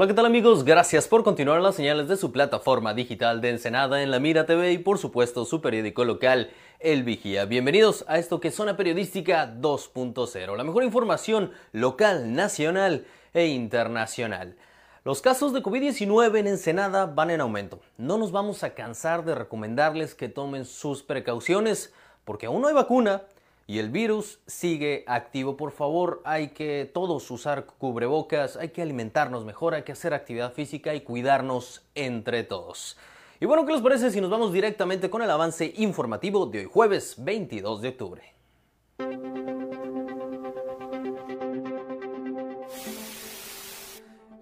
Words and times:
Hola, 0.00 0.08
¿qué 0.08 0.14
tal 0.14 0.24
amigos? 0.24 0.64
Gracias 0.64 1.06
por 1.06 1.22
continuar 1.22 1.60
las 1.60 1.74
señales 1.74 2.08
de 2.08 2.16
su 2.16 2.32
plataforma 2.32 2.94
digital 2.94 3.42
de 3.42 3.50
Ensenada 3.50 4.02
en 4.02 4.10
la 4.10 4.18
Mira 4.18 4.46
TV 4.46 4.72
y 4.72 4.78
por 4.78 4.96
supuesto 4.96 5.44
su 5.44 5.60
periódico 5.60 6.06
local, 6.06 6.50
El 6.78 7.02
Vigía. 7.02 7.44
Bienvenidos 7.44 8.06
a 8.08 8.16
esto 8.16 8.40
que 8.40 8.48
es 8.48 8.54
Zona 8.54 8.78
Periodística 8.78 9.54
2.0, 9.60 10.56
la 10.56 10.64
mejor 10.64 10.84
información 10.84 11.52
local, 11.72 12.32
nacional 12.32 13.04
e 13.34 13.48
internacional. 13.48 14.56
Los 15.04 15.20
casos 15.20 15.52
de 15.52 15.62
COVID-19 15.62 16.38
en 16.38 16.46
Ensenada 16.46 17.04
van 17.04 17.28
en 17.28 17.42
aumento. 17.42 17.80
No 17.98 18.16
nos 18.16 18.32
vamos 18.32 18.64
a 18.64 18.72
cansar 18.72 19.26
de 19.26 19.34
recomendarles 19.34 20.14
que 20.14 20.30
tomen 20.30 20.64
sus 20.64 21.02
precauciones 21.02 21.92
porque 22.24 22.46
aún 22.46 22.62
no 22.62 22.68
hay 22.68 22.74
vacuna 22.74 23.24
y 23.70 23.78
el 23.78 23.88
virus 23.88 24.40
sigue 24.48 25.04
activo. 25.06 25.56
Por 25.56 25.70
favor, 25.70 26.22
hay 26.24 26.48
que 26.48 26.90
todos 26.92 27.30
usar 27.30 27.66
cubrebocas, 27.66 28.56
hay 28.56 28.70
que 28.70 28.82
alimentarnos 28.82 29.44
mejor, 29.44 29.74
hay 29.74 29.84
que 29.84 29.92
hacer 29.92 30.12
actividad 30.12 30.52
física 30.54 30.92
y 30.92 31.02
cuidarnos 31.02 31.82
entre 31.94 32.42
todos. 32.42 32.98
Y 33.38 33.46
bueno, 33.46 33.64
¿qué 33.64 33.72
les 33.74 33.80
parece 33.80 34.10
si 34.10 34.20
nos 34.20 34.28
vamos 34.28 34.52
directamente 34.52 35.08
con 35.08 35.22
el 35.22 35.30
avance 35.30 35.72
informativo 35.76 36.46
de 36.46 36.58
hoy 36.58 36.64
jueves 36.64 37.14
22 37.18 37.80
de 37.80 37.88
octubre? 37.90 38.34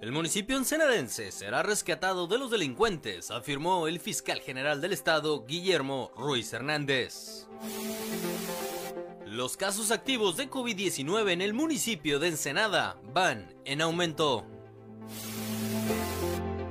El 0.01 0.11
municipio 0.11 0.56
ensenadense 0.56 1.33
será 1.33 1.62
rescatado 1.62 2.29
de 2.29 2.39
los 2.39 2.51
delincuentes, 2.51 3.31
afirmó 3.31 3.89
el 3.89 4.01
fiscal 4.01 4.41
general 4.41 4.81
del 4.81 4.95
estado, 4.95 5.45
Guillermo 5.45 6.12
Ruiz 6.17 6.51
Hernández. 6.55 7.47
Los 9.39 9.56
casos 9.56 9.92
activos 9.92 10.36
de 10.36 10.50
COVID-19 10.50 11.31
en 11.31 11.42
el 11.42 11.55
municipio 11.55 12.19
de 12.19 12.27
Ensenada 12.27 13.00
van 13.14 13.55
en 13.64 13.81
aumento. 13.81 14.44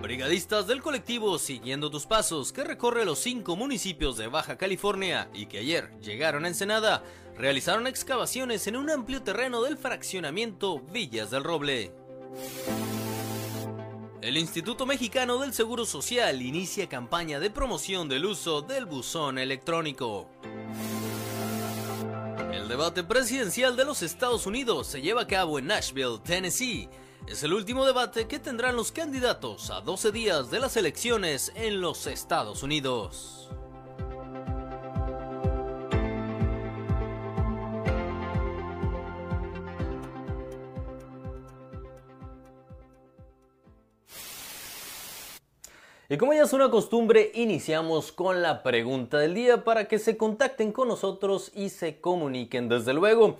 Brigadistas 0.01 0.67
del 0.67 0.81
colectivo 0.81 1.39
Siguiendo 1.39 1.89
tus 1.89 2.05
Pasos, 2.05 2.51
que 2.51 2.65
recorre 2.65 3.05
los 3.05 3.19
cinco 3.19 3.55
municipios 3.55 4.17
de 4.17 4.27
Baja 4.27 4.57
California 4.57 5.29
y 5.33 5.45
que 5.45 5.59
ayer 5.59 5.97
llegaron 6.01 6.43
a 6.43 6.49
Ensenada, 6.49 7.05
realizaron 7.37 7.87
excavaciones 7.87 8.67
en 8.67 8.75
un 8.75 8.89
amplio 8.89 9.23
terreno 9.23 9.61
del 9.63 9.77
fraccionamiento 9.77 10.81
Villas 10.91 11.31
del 11.31 11.45
Roble. 11.45 11.93
El 14.21 14.35
Instituto 14.35 14.85
Mexicano 14.85 15.37
del 15.37 15.53
Seguro 15.53 15.85
Social 15.85 16.41
inicia 16.41 16.89
campaña 16.89 17.39
de 17.39 17.49
promoción 17.49 18.09
del 18.09 18.25
uso 18.25 18.61
del 18.61 18.85
buzón 18.87 19.37
electrónico. 19.37 20.29
El 22.67 22.71
debate 22.71 23.05
presidencial 23.05 23.77
de 23.77 23.85
los 23.85 24.01
Estados 24.01 24.45
Unidos 24.45 24.87
se 24.87 25.01
lleva 25.01 25.21
a 25.21 25.27
cabo 25.27 25.57
en 25.57 25.67
Nashville, 25.67 26.19
Tennessee. 26.21 26.89
Es 27.25 27.41
el 27.43 27.53
último 27.53 27.85
debate 27.85 28.27
que 28.27 28.39
tendrán 28.39 28.75
los 28.75 28.91
candidatos 28.91 29.69
a 29.69 29.79
12 29.79 30.11
días 30.11 30.51
de 30.51 30.59
las 30.59 30.75
elecciones 30.75 31.53
en 31.55 31.79
los 31.79 32.07
Estados 32.07 32.63
Unidos. 32.63 33.49
Y 46.09 46.15
como 46.17 46.33
ya 46.33 46.43
es 46.43 46.53
una 46.53 46.71
costumbre, 46.71 47.31
iniciamos 47.33 48.13
con 48.13 48.41
la 48.41 48.63
pregunta 48.63 49.17
del 49.17 49.33
día 49.33 49.65
para 49.65 49.89
que 49.89 49.99
se 49.99 50.15
contacten 50.15 50.71
con 50.71 50.87
nosotros 50.87 51.51
y 51.53 51.67
se 51.67 51.99
comuniquen 51.99 52.69
desde 52.69 52.93
luego. 52.93 53.35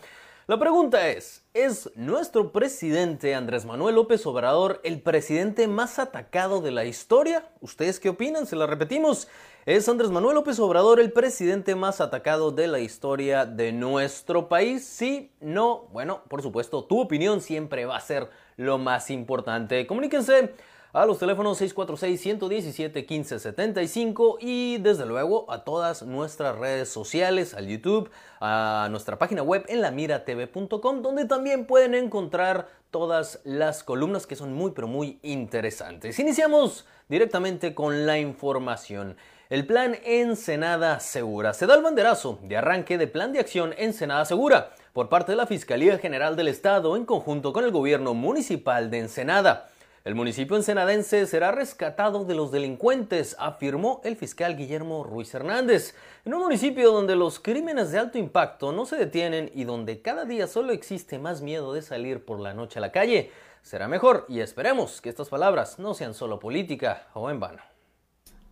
La 0.47 0.59
pregunta 0.59 1.07
es, 1.07 1.45
¿es 1.53 1.89
nuestro 1.95 2.51
presidente 2.51 3.35
Andrés 3.35 3.65
Manuel 3.65 3.95
López 3.95 4.25
Obrador 4.25 4.81
el 4.83 5.01
presidente 5.01 5.69
más 5.69 5.97
atacado 5.97 6.59
de 6.59 6.71
la 6.71 6.83
historia? 6.83 7.47
¿Ustedes 7.61 8.01
qué 8.01 8.09
opinan? 8.09 8.45
Se 8.45 8.57
la 8.57 8.67
repetimos. 8.67 9.29
¿Es 9.65 9.87
Andrés 9.87 10.11
Manuel 10.11 10.35
López 10.35 10.59
Obrador 10.59 10.99
el 10.99 11.13
presidente 11.13 11.73
más 11.73 12.01
atacado 12.01 12.51
de 12.51 12.67
la 12.67 12.79
historia 12.79 13.45
de 13.45 13.71
nuestro 13.71 14.49
país? 14.49 14.85
Sí, 14.85 15.31
no. 15.39 15.87
Bueno, 15.93 16.21
por 16.27 16.41
supuesto, 16.41 16.83
tu 16.83 16.99
opinión 16.99 17.39
siempre 17.39 17.85
va 17.85 17.95
a 17.95 18.01
ser 18.01 18.29
lo 18.57 18.77
más 18.77 19.09
importante. 19.09 19.87
Comuníquense 19.87 20.53
a 20.93 21.05
los 21.05 21.19
teléfonos 21.19 21.61
646-117-1575 21.61 24.37
y 24.39 24.77
desde 24.77 25.05
luego 25.05 25.51
a 25.51 25.63
todas 25.63 26.03
nuestras 26.03 26.57
redes 26.57 26.89
sociales, 26.89 27.53
al 27.53 27.67
YouTube, 27.67 28.09
a 28.39 28.87
nuestra 28.89 29.17
página 29.17 29.43
web 29.43 29.65
en 29.67 29.81
lamiratv.com 29.81 31.01
donde 31.01 31.25
también 31.25 31.65
pueden 31.65 31.93
encontrar 31.93 32.69
todas 32.91 33.41
las 33.43 33.83
columnas 33.83 34.25
que 34.25 34.35
son 34.35 34.53
muy 34.53 34.71
pero 34.71 34.87
muy 34.87 35.19
interesantes. 35.23 36.17
Iniciamos 36.19 36.85
directamente 37.09 37.75
con 37.75 38.05
la 38.05 38.19
información. 38.19 39.17
El 39.49 39.65
plan 39.65 39.97
Ensenada 40.03 40.99
Segura. 40.99 41.53
Se 41.53 41.67
da 41.67 41.75
el 41.75 41.81
banderazo 41.81 42.37
de 42.43 42.57
arranque 42.57 42.97
de 42.97 43.07
plan 43.07 43.31
de 43.31 43.39
acción 43.39 43.73
Ensenada 43.77 44.25
Segura 44.25 44.71
por 44.91 45.07
parte 45.07 45.31
de 45.31 45.37
la 45.37 45.47
Fiscalía 45.47 45.97
General 45.99 46.35
del 46.35 46.49
Estado 46.49 46.97
en 46.97 47.05
conjunto 47.05 47.53
con 47.53 47.63
el 47.63 47.71
gobierno 47.71 48.13
municipal 48.13 48.89
de 48.89 48.99
Ensenada. 48.99 49.69
El 50.07 50.15
municipio 50.15 50.55
ensenadense 50.55 51.25
será 51.25 51.51
rescatado 51.51 52.23
de 52.23 52.33
los 52.33 52.49
delincuentes, 52.49 53.35
afirmó 53.39 53.99
el 54.05 54.15
fiscal 54.15 54.55
Guillermo 54.55 55.03
Ruiz 55.03 55.33
Hernández, 55.33 55.95
en 56.23 56.33
un 56.33 56.43
municipio 56.43 56.93
donde 56.93 57.17
los 57.17 57.41
crímenes 57.41 57.91
de 57.91 57.99
alto 57.99 58.17
impacto 58.17 58.71
no 58.71 58.85
se 58.85 58.95
detienen 58.95 59.51
y 59.53 59.65
donde 59.65 60.01
cada 60.01 60.23
día 60.23 60.47
solo 60.47 60.71
existe 60.71 61.19
más 61.19 61.41
miedo 61.41 61.73
de 61.73 61.81
salir 61.81 62.23
por 62.23 62.39
la 62.39 62.53
noche 62.53 62.79
a 62.79 62.83
la 62.83 62.93
calle. 62.93 63.31
Será 63.63 63.89
mejor 63.89 64.25
y 64.29 64.39
esperemos 64.39 65.01
que 65.01 65.09
estas 65.09 65.27
palabras 65.27 65.77
no 65.77 65.93
sean 65.93 66.13
solo 66.13 66.39
política 66.39 67.07
o 67.13 67.29
en 67.29 67.41
vano. 67.41 67.61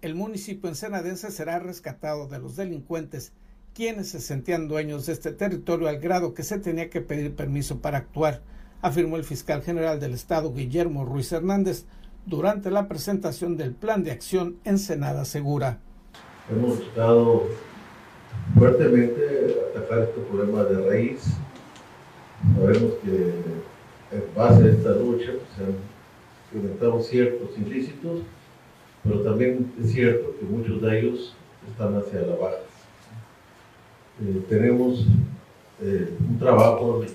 El 0.01 0.13
municipio 0.13 0.67
ensenadense 0.67 1.31
será 1.31 1.59
rescatado 1.59 2.27
de 2.27 2.39
los 2.39 2.57
delincuentes, 2.57 3.31
quienes 3.73 4.09
se 4.09 4.19
sentían 4.19 4.67
dueños 4.67 5.05
de 5.05 5.13
este 5.13 5.31
territorio 5.31 5.87
al 5.87 5.99
grado 5.99 6.33
que 6.33 6.43
se 6.43 6.59
tenía 6.59 6.89
que 6.89 6.99
pedir 6.99 7.33
permiso 7.33 7.79
para 7.79 7.99
actuar 7.99 8.41
afirmó 8.85 9.17
el 9.17 9.23
fiscal 9.23 9.63
general 9.63 9.99
del 9.99 10.13
Estado, 10.13 10.53
Guillermo 10.53 11.05
Ruiz 11.05 11.31
Hernández, 11.31 11.85
durante 12.27 12.69
la 12.69 12.87
presentación 12.87 13.57
del 13.57 13.73
Plan 13.73 14.03
de 14.03 14.11
Acción 14.11 14.57
Ensenada 14.63 15.25
Segura. 15.25 15.79
Hemos 16.51 16.77
buscado 16.77 17.47
fuertemente 18.55 19.55
atacar 19.71 20.03
este 20.03 20.21
problema 20.21 20.63
de 20.65 20.87
raíz. 20.87 21.23
Sabemos 22.55 22.93
que 23.03 23.33
en 24.15 24.23
base 24.35 24.63
a 24.63 24.67
esta 24.67 24.91
lucha 24.91 25.31
se 25.57 25.63
han 25.63 25.75
implementado 26.53 27.01
ciertos 27.01 27.57
ilícitos, 27.57 28.21
pero 29.03 29.21
también 29.21 29.73
es 29.83 29.93
cierto 29.93 30.35
que 30.39 30.45
muchos 30.45 30.79
de 30.83 30.99
ellos 30.99 31.35
están 31.71 31.97
hacia 31.97 32.21
la 32.21 32.35
baja. 32.35 32.57
Eh, 34.21 34.45
tenemos 34.47 35.07
eh, 35.81 36.15
un 36.19 36.37
trabajo 36.37 36.99
de 37.01 37.07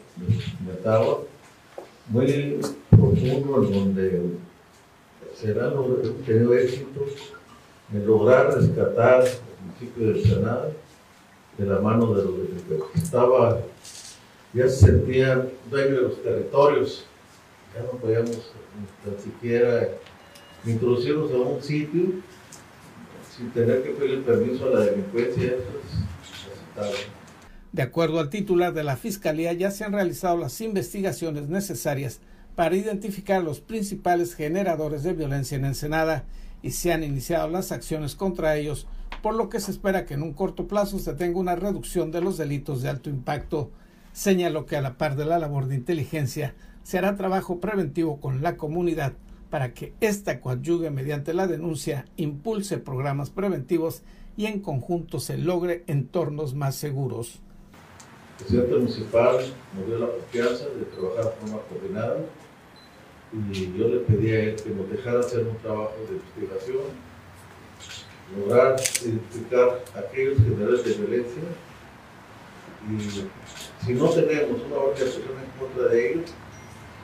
Metagua 0.67 1.31
muy 2.11 2.61
profundo 2.91 3.65
en 3.65 3.73
donde 3.73 4.23
será 5.35 5.73
tenido 6.27 6.55
éxito 6.55 7.07
en 7.93 8.07
lograr 8.07 8.55
rescatar 8.55 9.25
el 9.25 9.67
municipio 9.67 10.09
del 10.09 10.23
Senado 10.23 10.73
de 11.57 11.67
la 11.67 11.79
mano 11.81 12.15
de 12.15 12.25
los 12.25 12.37
delincuentes. 12.37 13.03
Estaba, 13.03 13.61
ya 14.53 14.69
se 14.69 14.87
sentían 14.87 15.49
dueños 15.71 15.91
de 15.91 16.03
los 16.03 16.23
territorios, 16.23 17.05
ya 17.75 17.83
no 17.83 17.99
podíamos 17.99 18.53
ni 19.07 19.23
siquiera 19.23 19.89
introducirnos 20.65 21.31
a 21.33 21.37
un 21.37 21.63
sitio 21.63 22.03
sin 23.37 23.51
tener 23.53 23.83
que 23.83 23.91
pedir 23.91 24.23
permiso 24.25 24.67
a 24.67 24.71
la 24.71 24.81
delincuencia. 24.87 25.55
De 27.73 27.83
acuerdo 27.83 28.19
al 28.19 28.31
titular 28.31 28.73
de 28.73 28.83
la 28.83 28.97
Fiscalía, 28.97 29.53
ya 29.53 29.71
se 29.71 29.85
han 29.85 29.93
realizado 29.93 30.37
las 30.37 30.61
investigaciones 30.61 31.49
necesarias 31.49 32.21
para 32.57 32.75
identificar 32.75 33.45
los 33.45 33.61
principales 33.61 34.35
generadores 34.35 35.05
de 35.05 35.13
violencia 35.13 35.57
en 35.57 35.65
Ensenada 35.65 36.25
y 36.63 36.73
se 36.73 36.93
han 36.93 37.05
iniciado 37.05 37.49
las 37.49 37.71
acciones 37.71 38.17
contra 38.17 38.57
ellos, 38.57 38.89
por 39.23 39.37
lo 39.37 39.49
que 39.49 39.61
se 39.61 39.71
espera 39.71 40.05
que 40.05 40.15
en 40.15 40.23
un 40.23 40.33
corto 40.33 40.67
plazo 40.67 40.99
se 40.99 41.15
tenga 41.15 41.39
una 41.39 41.55
reducción 41.55 42.11
de 42.11 42.21
los 42.21 42.39
delitos 42.39 42.83
de 42.83 42.89
alto 42.89 43.09
impacto. 43.09 43.71
Señaló 44.13 44.67
que 44.67 44.77
a 44.77 44.83
la 44.83 44.99
par 44.99 45.15
de 45.15 45.25
la 45.25 45.39
labor 45.39 45.69
de 45.69 45.77
inteligencia 45.77 46.57
se 46.83 46.99
hará 46.99 47.15
trabajo 47.15 47.61
preventivo 47.61 48.21
con 48.21 48.43
la 48.43 48.57
comunidad 48.57 49.13
para 49.49 49.75
que 49.75 49.95
ésta 50.01 50.41
coadyugue 50.41 50.91
mediante 50.91 51.35
la 51.35 51.47
denuncia, 51.47 52.07
impulse 52.17 52.79
programas 52.79 53.31
preventivos 53.31 54.03
y 54.37 54.47
en 54.47 54.59
conjunto 54.59 55.21
se 55.21 55.39
logre 55.39 55.85
entornos 55.87 56.55
más 56.55 56.75
seguros. 56.75 57.41
Presidente 58.41 58.75
municipal 58.75 59.37
nos 59.75 59.87
dio 59.87 59.99
la 59.99 60.07
confianza 60.07 60.65
de 60.65 60.85
trabajar 60.97 61.25
de 61.27 61.31
forma 61.41 61.63
coordinada 61.69 62.17
y 63.33 63.79
yo 63.79 63.89
le 63.89 63.99
pedí 64.01 64.33
a 64.33 64.41
él 64.41 64.57
que 64.57 64.71
nos 64.71 64.91
dejara 64.91 65.21
hacer 65.21 65.45
un 65.47 65.57
trabajo 65.59 65.95
de 66.09 66.17
investigación, 66.17 66.89
lograr 68.35 68.81
identificar 69.05 69.85
aquellos 69.95 70.39
generadores 70.39 70.85
de 70.85 70.95
violencia 70.95 71.43
y 72.89 73.85
si 73.85 73.93
no 73.93 74.09
tenemos 74.09 74.63
una 74.65 74.77
organización 74.77 75.37
en 75.37 75.61
contra 75.61 75.93
de 75.93 76.13
ellos, 76.13 76.31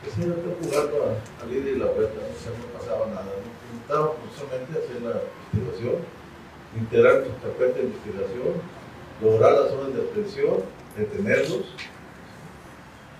que 0.02 0.10
se 0.10 0.20
está 0.22 0.50
jugando 0.62 1.04
a, 1.04 1.44
a 1.44 1.52
y 1.52 1.78
la 1.78 1.86
vuelta, 1.86 2.16
¿no? 2.16 2.32
O 2.32 2.40
sea, 2.40 2.52
no 2.56 2.78
pasaba 2.78 3.06
nada. 3.08 3.28
¿no? 3.28 3.80
Estábamos 3.82 4.16
solamente 4.32 4.72
hacer 4.72 5.02
la 5.02 5.20
investigación, 5.52 6.00
integrar 6.80 7.14
nuestra 7.26 7.50
carpeta 7.50 7.78
de 7.78 7.84
investigación, 7.84 8.50
lograr 9.20 9.52
las 9.52 9.70
zonas 9.70 9.94
de 9.94 10.00
atención, 10.00 10.85
detenerlos. 10.96 11.64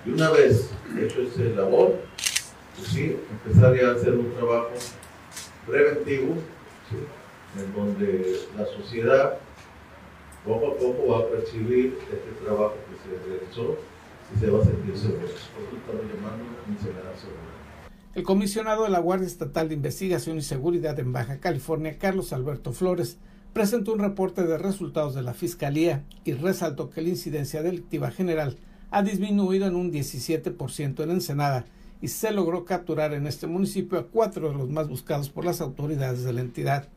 Y 0.05 0.11
una 0.11 0.31
vez 0.31 0.70
hecho 0.99 1.23
ese 1.23 1.55
labor, 1.55 1.96
pues 2.76 2.88
sí, 2.88 3.17
empezar 3.44 3.76
ya 3.76 3.88
a 3.88 3.94
hacer 3.94 4.14
un 4.14 4.32
trabajo 4.34 4.70
preventivo, 5.67 6.34
en 7.56 7.75
donde 7.75 8.40
la 8.56 8.67
sociedad 8.67 9.38
poco 10.44 10.69
a 10.69 10.76
poco 10.76 11.08
va 11.08 11.19
a 11.19 11.28
percibir 11.28 11.99
este 12.12 12.44
trabajo 12.44 12.75
que 12.88 12.96
se 13.02 13.28
realizó 13.28 13.76
y 14.34 14.38
se 14.38 14.50
va 14.50 14.62
a 14.62 14.64
sentir 14.64 14.96
seguro. 14.96 15.20
Por 15.20 15.28
eso 15.28 15.76
estamos 15.76 16.05
llamando 16.14 16.44
a. 16.44 18.17
El 18.17 18.23
comisionado 18.23 18.84
de 18.84 18.90
la 18.90 18.99
Guardia 18.99 19.26
Estatal 19.26 19.69
de 19.69 19.75
Investigación 19.75 20.38
y 20.38 20.43
Seguridad 20.43 20.99
en 20.99 21.12
Baja 21.12 21.38
California, 21.38 21.99
Carlos 21.99 22.32
Alberto 22.32 22.73
Flores, 22.73 23.19
presentó 23.56 23.94
un 23.94 24.00
reporte 24.00 24.47
de 24.47 24.58
resultados 24.58 25.14
de 25.14 25.23
la 25.23 25.32
Fiscalía 25.32 26.05
y 26.26 26.35
resaltó 26.35 26.91
que 26.91 27.00
la 27.00 27.08
incidencia 27.08 27.62
delictiva 27.62 28.11
general 28.11 28.58
ha 28.91 29.03
disminuido 29.03 29.67
en 29.67 29.76
un 29.76 29.91
17% 29.91 31.03
en 31.03 31.11
Ensenada 31.11 31.64
y 32.03 32.08
se 32.08 32.32
logró 32.32 32.67
capturar 32.67 33.14
en 33.14 33.26
este 33.26 33.47
municipio 33.47 33.99
a 33.99 34.08
cuatro 34.08 34.50
de 34.50 34.58
los 34.58 34.69
más 34.69 34.91
buscados 34.91 35.31
por 35.31 35.47
las 35.47 35.62
autoridades 35.62 36.23
de 36.23 36.35
la 36.35 36.43
entidad. 36.43 36.91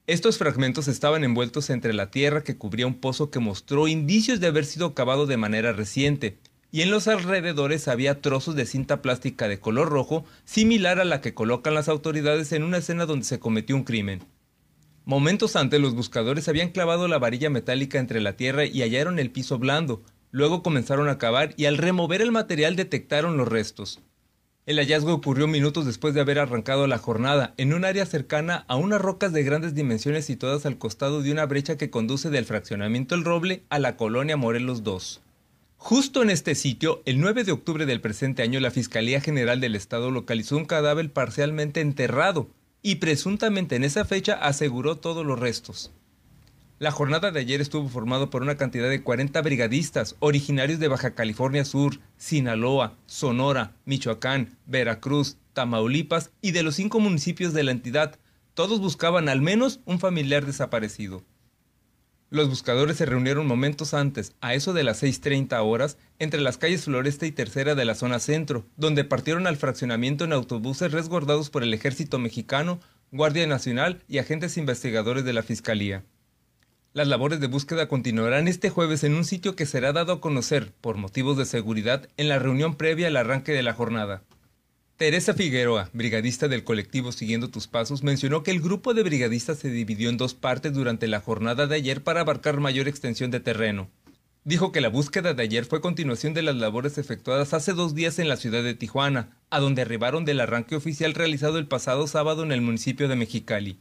Estos 0.05 0.37
fragmentos 0.37 0.87
estaban 0.87 1.23
envueltos 1.23 1.71
entre 1.71 1.95
la 1.95 2.11
tierra 2.11 2.43
que 2.43 2.55
cubría 2.55 2.85
un 2.85 2.99
pozo 2.99 3.31
que 3.31 3.39
mostró 3.39 3.87
indicios 3.87 4.39
de 4.39 4.45
haber 4.45 4.65
sido 4.65 4.93
cavado 4.93 5.25
de 5.25 5.37
manera 5.37 5.73
reciente, 5.73 6.37
y 6.71 6.81
en 6.81 6.91
los 6.91 7.07
alrededores 7.07 7.87
había 7.87 8.21
trozos 8.21 8.55
de 8.55 8.65
cinta 8.65 9.01
plástica 9.01 9.47
de 9.47 9.59
color 9.59 9.89
rojo, 9.89 10.25
similar 10.45 10.99
a 10.99 11.05
la 11.05 11.21
que 11.21 11.33
colocan 11.33 11.73
las 11.73 11.89
autoridades 11.89 12.51
en 12.51 12.63
una 12.63 12.77
escena 12.77 13.05
donde 13.05 13.25
se 13.25 13.39
cometió 13.39 13.75
un 13.75 13.83
crimen. 13.83 14.23
Momentos 15.05 15.55
antes 15.55 15.79
los 15.79 15.95
buscadores 15.95 16.49
habían 16.49 16.69
clavado 16.69 17.07
la 17.07 17.19
varilla 17.19 17.49
metálica 17.49 17.97
entre 17.97 18.19
la 18.19 18.35
tierra 18.35 18.65
y 18.65 18.81
hallaron 18.81 19.19
el 19.19 19.31
piso 19.31 19.57
blando, 19.57 20.03
luego 20.31 20.61
comenzaron 20.61 21.07
a 21.07 21.17
cavar 21.17 21.53
y 21.55 21.65
al 21.65 21.77
remover 21.77 22.21
el 22.21 22.33
material 22.33 22.75
detectaron 22.75 23.37
los 23.37 23.47
restos. 23.47 24.01
El 24.65 24.79
hallazgo 24.79 25.13
ocurrió 25.13 25.47
minutos 25.47 25.85
después 25.85 26.13
de 26.13 26.19
haber 26.19 26.39
arrancado 26.39 26.87
la 26.87 26.97
jornada, 26.97 27.53
en 27.55 27.73
un 27.73 27.85
área 27.85 28.05
cercana 28.05 28.65
a 28.67 28.75
unas 28.75 28.99
rocas 28.99 29.31
de 29.31 29.43
grandes 29.43 29.73
dimensiones 29.73 30.25
situadas 30.25 30.65
al 30.65 30.77
costado 30.77 31.21
de 31.21 31.31
una 31.31 31.45
brecha 31.45 31.77
que 31.77 31.89
conduce 31.89 32.29
del 32.29 32.43
fraccionamiento 32.43 33.15
El 33.15 33.23
Roble 33.23 33.63
a 33.69 33.79
la 33.79 33.95
colonia 33.95 34.35
Morelos 34.35 34.83
II. 34.85 35.21
Justo 35.79 36.23
en 36.23 36.31
este 36.31 36.55
sitio, 36.55 37.01
el 37.05 37.19
9 37.21 37.43
de 37.43 37.51
octubre 37.51 37.85
del 37.85 38.01
presente 38.01 38.41
año, 38.41 38.59
la 38.59 38.71
Fiscalía 38.71 39.21
General 39.21 39.61
del 39.61 39.75
Estado 39.75 40.11
localizó 40.11 40.57
un 40.57 40.65
cadáver 40.65 41.13
parcialmente 41.13 41.81
enterrado 41.81 42.49
y 42.81 42.95
presuntamente 42.95 43.75
en 43.75 43.83
esa 43.83 44.03
fecha 44.03 44.33
aseguró 44.33 44.97
todos 44.97 45.25
los 45.25 45.39
restos. 45.39 45.91
La 46.79 46.91
jornada 46.91 47.31
de 47.31 47.39
ayer 47.39 47.61
estuvo 47.61 47.87
formado 47.89 48.29
por 48.29 48.41
una 48.41 48.57
cantidad 48.57 48.89
de 48.89 49.01
40 49.01 49.41
brigadistas 49.41 50.15
originarios 50.19 50.79
de 50.79 50.87
Baja 50.89 51.15
California 51.15 51.63
Sur, 51.63 51.99
Sinaloa, 52.17 52.97
Sonora, 53.05 53.75
Michoacán, 53.85 54.57
Veracruz, 54.65 55.37
Tamaulipas 55.53 56.31
y 56.41 56.51
de 56.51 56.63
los 56.63 56.75
cinco 56.75 56.99
municipios 56.99 57.53
de 57.53 57.63
la 57.63 57.71
entidad. 57.71 58.19
Todos 58.55 58.79
buscaban 58.79 59.29
al 59.29 59.41
menos 59.41 59.79
un 59.85 59.99
familiar 59.99 60.45
desaparecido. 60.45 61.23
Los 62.29 62.49
buscadores 62.49 62.97
se 62.97 63.05
reunieron 63.05 63.47
momentos 63.47 63.93
antes, 63.93 64.35
a 64.41 64.53
eso 64.53 64.73
de 64.73 64.83
las 64.83 65.01
6.30 65.01 65.63
horas, 65.63 65.97
entre 66.19 66.41
las 66.41 66.57
calles 66.57 66.83
Floresta 66.83 67.25
y 67.25 67.31
Tercera 67.31 67.73
de 67.73 67.85
la 67.85 67.95
zona 67.95 68.19
centro, 68.19 68.65
donde 68.75 69.05
partieron 69.05 69.47
al 69.47 69.55
fraccionamiento 69.55 70.25
en 70.25 70.33
autobuses 70.33 70.91
resguardados 70.91 71.49
por 71.49 71.63
el 71.63 71.73
ejército 71.73 72.19
mexicano, 72.19 72.81
Guardia 73.13 73.47
Nacional 73.47 74.03
y 74.09 74.17
agentes 74.17 74.57
investigadores 74.57 75.23
de 75.23 75.31
la 75.31 75.41
Fiscalía. 75.41 76.03
Las 76.91 77.07
labores 77.07 77.39
de 77.39 77.47
búsqueda 77.47 77.87
continuarán 77.87 78.49
este 78.49 78.69
jueves 78.69 79.05
en 79.05 79.13
un 79.15 79.23
sitio 79.23 79.55
que 79.55 79.65
será 79.65 79.93
dado 79.93 80.11
a 80.11 80.19
conocer, 80.19 80.73
por 80.81 80.97
motivos 80.97 81.37
de 81.37 81.45
seguridad, 81.45 82.09
en 82.17 82.27
la 82.27 82.39
reunión 82.39 82.75
previa 82.75 83.07
al 83.07 83.15
arranque 83.15 83.53
de 83.53 83.63
la 83.63 83.73
jornada. 83.73 84.23
Teresa 84.97 85.35
Figueroa, 85.35 85.91
brigadista 85.93 86.47
del 86.47 86.63
colectivo 86.63 87.11
Siguiendo 87.11 87.51
tus 87.51 87.67
Pasos, 87.67 88.01
mencionó 88.01 88.41
que 88.41 88.49
el 88.49 88.59
grupo 88.59 88.95
de 88.95 89.03
brigadistas 89.03 89.59
se 89.59 89.69
dividió 89.69 90.09
en 90.09 90.17
dos 90.17 90.33
partes 90.33 90.73
durante 90.73 91.07
la 91.07 91.19
jornada 91.19 91.67
de 91.67 91.75
ayer 91.75 92.01
para 92.03 92.21
abarcar 92.21 92.59
mayor 92.59 92.87
extensión 92.87 93.29
de 93.29 93.39
terreno. 93.39 93.91
Dijo 94.43 94.71
que 94.71 94.81
la 94.81 94.89
búsqueda 94.89 95.35
de 95.35 95.43
ayer 95.43 95.65
fue 95.65 95.81
continuación 95.81 96.33
de 96.33 96.41
las 96.41 96.55
labores 96.55 96.97
efectuadas 96.97 97.53
hace 97.53 97.73
dos 97.73 97.93
días 97.93 98.17
en 98.17 98.27
la 98.27 98.37
ciudad 98.37 98.63
de 98.63 98.73
Tijuana, 98.73 99.37
a 99.51 99.59
donde 99.59 99.83
arribaron 99.83 100.25
del 100.25 100.39
arranque 100.39 100.75
oficial 100.75 101.13
realizado 101.13 101.59
el 101.59 101.67
pasado 101.67 102.07
sábado 102.07 102.41
en 102.41 102.51
el 102.51 102.61
municipio 102.61 103.07
de 103.07 103.17
Mexicali. 103.17 103.79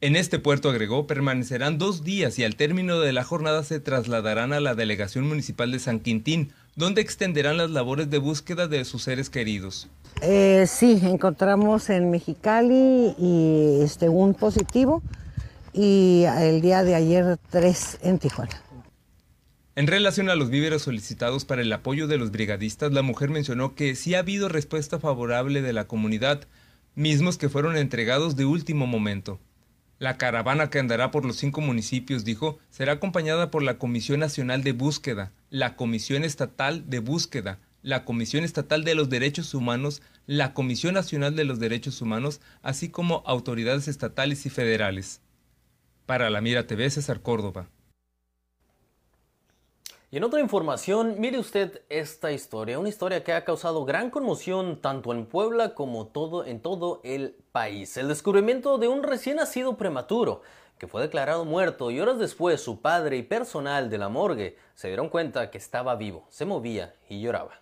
En 0.00 0.14
este 0.14 0.38
puerto, 0.38 0.70
agregó, 0.70 1.08
permanecerán 1.08 1.76
dos 1.76 2.04
días 2.04 2.38
y 2.38 2.44
al 2.44 2.54
término 2.54 3.00
de 3.00 3.12
la 3.12 3.24
jornada 3.24 3.64
se 3.64 3.80
trasladarán 3.80 4.52
a 4.52 4.60
la 4.60 4.76
delegación 4.76 5.26
municipal 5.26 5.72
de 5.72 5.80
San 5.80 5.98
Quintín, 5.98 6.52
donde 6.76 7.00
extenderán 7.00 7.56
las 7.56 7.70
labores 7.70 8.10
de 8.10 8.18
búsqueda 8.18 8.68
de 8.68 8.84
sus 8.84 9.02
seres 9.02 9.30
queridos. 9.30 9.88
Eh, 10.22 10.66
sí, 10.66 11.00
encontramos 11.02 11.88
en 11.90 12.10
Mexicali 12.10 13.14
y 13.18 13.80
este, 13.82 14.08
un 14.08 14.34
positivo 14.34 15.02
y 15.72 16.24
el 16.38 16.60
día 16.60 16.82
de 16.82 16.94
ayer 16.94 17.38
tres 17.50 17.98
en 18.02 18.18
Tijuana. 18.18 18.62
En 19.76 19.86
relación 19.86 20.28
a 20.28 20.34
los 20.34 20.50
víveres 20.50 20.82
solicitados 20.82 21.44
para 21.44 21.62
el 21.62 21.72
apoyo 21.72 22.06
de 22.06 22.18
los 22.18 22.32
brigadistas, 22.32 22.92
la 22.92 23.02
mujer 23.02 23.30
mencionó 23.30 23.74
que 23.74 23.94
sí 23.94 24.14
ha 24.14 24.18
habido 24.18 24.48
respuesta 24.48 24.98
favorable 24.98 25.62
de 25.62 25.72
la 25.72 25.86
comunidad, 25.86 26.42
mismos 26.94 27.38
que 27.38 27.48
fueron 27.48 27.76
entregados 27.76 28.36
de 28.36 28.44
último 28.44 28.86
momento. 28.86 29.38
La 30.00 30.16
caravana 30.16 30.70
que 30.70 30.78
andará 30.78 31.10
por 31.10 31.26
los 31.26 31.36
cinco 31.36 31.60
municipios, 31.60 32.24
dijo, 32.24 32.58
será 32.70 32.92
acompañada 32.92 33.50
por 33.50 33.62
la 33.62 33.76
Comisión 33.76 34.18
Nacional 34.18 34.62
de 34.62 34.72
Búsqueda, 34.72 35.30
la 35.50 35.76
Comisión 35.76 36.24
Estatal 36.24 36.88
de 36.88 37.00
Búsqueda, 37.00 37.58
la 37.82 38.06
Comisión 38.06 38.42
Estatal 38.42 38.82
de 38.82 38.94
los 38.94 39.10
Derechos 39.10 39.52
Humanos, 39.52 40.00
la 40.26 40.54
Comisión 40.54 40.94
Nacional 40.94 41.36
de 41.36 41.44
los 41.44 41.60
Derechos 41.60 42.00
Humanos, 42.00 42.40
así 42.62 42.88
como 42.88 43.22
autoridades 43.26 43.88
estatales 43.88 44.46
y 44.46 44.48
federales. 44.48 45.20
Para 46.06 46.30
la 46.30 46.40
Mira 46.40 46.66
TV, 46.66 46.88
César 46.88 47.20
Córdoba. 47.20 47.68
Y 50.12 50.16
en 50.16 50.24
otra 50.24 50.40
información, 50.40 51.16
mire 51.18 51.38
usted 51.38 51.82
esta 51.88 52.32
historia, 52.32 52.80
una 52.80 52.88
historia 52.88 53.22
que 53.22 53.32
ha 53.32 53.44
causado 53.44 53.84
gran 53.84 54.10
conmoción 54.10 54.80
tanto 54.80 55.12
en 55.12 55.24
Puebla 55.24 55.72
como 55.74 56.08
todo, 56.08 56.44
en 56.44 56.60
todo 56.60 57.00
el 57.04 57.36
país. 57.52 57.96
El 57.96 58.08
descubrimiento 58.08 58.78
de 58.78 58.88
un 58.88 59.04
recién 59.04 59.36
nacido 59.36 59.76
prematuro 59.76 60.42
que 60.78 60.88
fue 60.88 61.02
declarado 61.02 61.44
muerto 61.44 61.92
y 61.92 62.00
horas 62.00 62.18
después 62.18 62.60
su 62.60 62.80
padre 62.80 63.18
y 63.18 63.22
personal 63.22 63.88
de 63.88 63.98
la 63.98 64.08
morgue 64.08 64.56
se 64.74 64.88
dieron 64.88 65.10
cuenta 65.10 65.48
que 65.50 65.58
estaba 65.58 65.94
vivo, 65.94 66.26
se 66.28 66.44
movía 66.44 66.96
y 67.08 67.20
lloraba. 67.20 67.60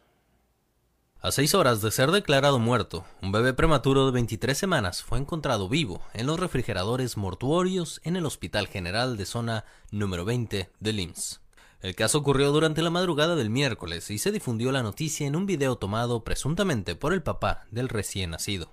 A 1.20 1.32
seis 1.32 1.54
horas 1.54 1.82
de 1.82 1.90
ser 1.90 2.12
declarado 2.12 2.58
muerto, 2.58 3.04
un 3.20 3.30
bebé 3.30 3.52
prematuro 3.52 4.06
de 4.06 4.12
23 4.12 4.56
semanas 4.56 5.02
fue 5.02 5.18
encontrado 5.18 5.68
vivo 5.68 6.00
en 6.14 6.26
los 6.26 6.40
refrigeradores 6.40 7.18
mortuorios 7.18 8.00
en 8.04 8.16
el 8.16 8.24
Hospital 8.24 8.68
General 8.68 9.18
de 9.18 9.26
Zona 9.26 9.64
número 9.90 10.24
20 10.24 10.70
de 10.78 10.92
LIMS. 10.94 11.40
El 11.80 11.94
caso 11.94 12.18
ocurrió 12.18 12.50
durante 12.50 12.82
la 12.82 12.90
madrugada 12.90 13.36
del 13.36 13.50
miércoles 13.50 14.10
y 14.10 14.18
se 14.18 14.32
difundió 14.32 14.72
la 14.72 14.82
noticia 14.82 15.28
en 15.28 15.36
un 15.36 15.46
video 15.46 15.76
tomado 15.76 16.24
presuntamente 16.24 16.96
por 16.96 17.12
el 17.12 17.22
papá 17.22 17.66
del 17.70 17.88
recién 17.88 18.30
nacido. 18.30 18.72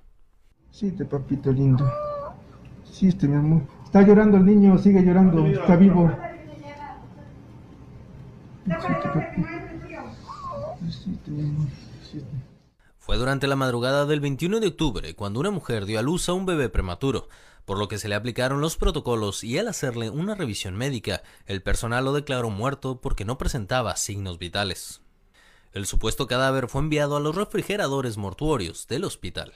Sí, 0.71 0.91
te 0.91 1.05
papito 1.05 1.51
lindo. 1.51 1.87
Sí, 2.91 3.07
este 3.09 3.27
mi 3.27 3.35
amor. 3.35 3.61
Está 3.85 4.01
llorando 4.01 4.37
el 4.37 4.45
niño, 4.45 4.77
sigue 4.79 5.03
llorando, 5.03 5.45
está 5.45 5.75
vivo. 5.75 6.11
Fue 12.97 13.17
durante 13.17 13.45
la 13.45 13.55
madrugada 13.55 14.07
del 14.07 14.19
21 14.19 14.59
de 14.59 14.67
octubre 14.67 15.15
cuando 15.15 15.39
una 15.39 15.51
mujer 15.51 15.85
dio 15.85 15.99
a 15.99 16.01
luz 16.01 16.27
a 16.27 16.33
un 16.33 16.47
bebé 16.47 16.69
prematuro 16.69 17.27
por 17.65 17.79
lo 17.79 17.87
que 17.87 17.97
se 17.97 18.07
le 18.07 18.15
aplicaron 18.15 18.61
los 18.61 18.77
protocolos 18.77 19.43
y 19.43 19.57
al 19.57 19.67
hacerle 19.67 20.09
una 20.09 20.35
revisión 20.35 20.75
médica, 20.75 21.23
el 21.47 21.61
personal 21.61 22.05
lo 22.05 22.13
declaró 22.13 22.49
muerto 22.49 23.01
porque 23.01 23.25
no 23.25 23.37
presentaba 23.37 23.95
signos 23.95 24.37
vitales. 24.37 25.01
El 25.73 25.85
supuesto 25.85 26.27
cadáver 26.27 26.69
fue 26.69 26.81
enviado 26.81 27.17
a 27.17 27.19
los 27.19 27.35
refrigeradores 27.35 28.17
mortuorios 28.17 28.87
del 28.87 29.03
hospital. 29.03 29.53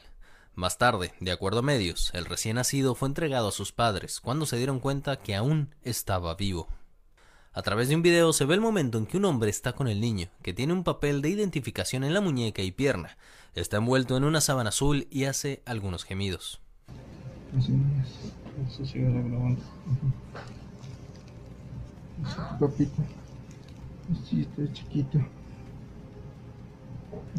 Más 0.53 0.77
tarde, 0.77 1.13
de 1.21 1.31
acuerdo 1.31 1.59
a 1.59 1.61
medios, 1.61 2.11
el 2.13 2.25
recién 2.25 2.55
nacido 2.55 2.95
fue 2.95 3.07
entregado 3.07 3.47
a 3.47 3.53
sus 3.53 3.71
padres 3.71 4.19
cuando 4.19 4.45
se 4.45 4.57
dieron 4.57 4.79
cuenta 4.79 5.17
que 5.17 5.35
aún 5.35 5.73
estaba 5.83 6.35
vivo. 6.35 6.67
A 7.53 7.61
través 7.61 7.89
de 7.89 7.95
un 7.95 8.01
video 8.01 8.33
se 8.33 8.45
ve 8.45 8.55
el 8.55 8.61
momento 8.61 8.97
en 8.97 9.05
que 9.05 9.17
un 9.17 9.25
hombre 9.25 9.49
está 9.49 9.73
con 9.73 9.87
el 9.87 10.01
niño, 10.01 10.29
que 10.43 10.53
tiene 10.53 10.73
un 10.73 10.83
papel 10.83 11.21
de 11.21 11.29
identificación 11.29 12.03
en 12.03 12.13
la 12.13 12.21
muñeca 12.21 12.61
y 12.61 12.71
pierna, 12.71 13.17
está 13.55 13.77
envuelto 13.77 14.17
en 14.17 14.23
una 14.23 14.41
sábana 14.41 14.69
azul 14.69 15.07
y 15.09 15.25
hace 15.25 15.63
algunos 15.65 16.03
gemidos. 16.03 16.59
Así 17.57 17.73
Eso 18.67 18.85
sigue 18.85 19.05
grabando. 19.05 19.61
papito. 22.59 23.03
Sí, 24.27 24.41
está 24.41 24.71
chiquito. 24.73 25.19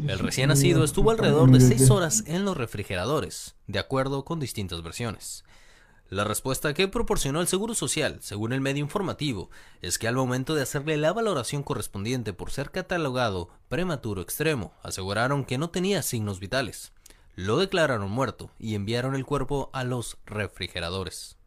El 0.05 0.19
recién 0.19 0.49
nacido 0.49 0.83
estuvo 0.83 1.11
alrededor 1.11 1.51
de 1.51 1.61
seis 1.61 1.89
horas 1.89 2.23
en 2.27 2.45
los 2.45 2.57
refrigeradores, 2.57 3.55
de 3.67 3.79
acuerdo 3.79 4.25
con 4.25 4.39
distintas 4.39 4.81
versiones. 4.81 5.43
La 6.09 6.25
respuesta 6.25 6.73
que 6.73 6.89
proporcionó 6.89 7.39
el 7.39 7.47
Seguro 7.47 7.73
Social, 7.73 8.17
según 8.21 8.51
el 8.51 8.59
medio 8.59 8.83
informativo, 8.83 9.49
es 9.81 9.97
que 9.97 10.09
al 10.09 10.15
momento 10.15 10.55
de 10.55 10.61
hacerle 10.61 10.97
la 10.97 11.13
valoración 11.13 11.63
correspondiente 11.63 12.33
por 12.33 12.51
ser 12.51 12.71
catalogado 12.71 13.49
prematuro 13.69 14.21
extremo, 14.21 14.73
aseguraron 14.83 15.45
que 15.45 15.57
no 15.57 15.69
tenía 15.69 16.01
signos 16.01 16.41
vitales 16.41 16.91
lo 17.35 17.57
declararon 17.57 18.11
muerto 18.11 18.51
y 18.59 18.75
enviaron 18.75 19.15
el 19.15 19.25
cuerpo 19.25 19.69
a 19.73 19.83
los 19.83 20.17
refrigeradores. 20.25 21.37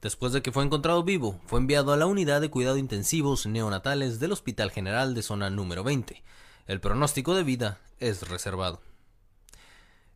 Después 0.00 0.32
de 0.32 0.42
que 0.42 0.52
fue 0.52 0.64
encontrado 0.64 1.02
vivo, 1.02 1.40
fue 1.46 1.58
enviado 1.58 1.92
a 1.92 1.96
la 1.96 2.06
unidad 2.06 2.40
de 2.40 2.50
cuidado 2.50 2.76
intensivos 2.76 3.46
neonatales 3.46 4.20
del 4.20 4.32
Hospital 4.32 4.70
General 4.70 5.14
de 5.14 5.22
Zona 5.22 5.50
número 5.50 5.82
20. 5.82 6.22
El 6.66 6.80
pronóstico 6.80 7.34
de 7.34 7.42
vida 7.42 7.80
es 7.98 8.28
reservado. 8.28 8.80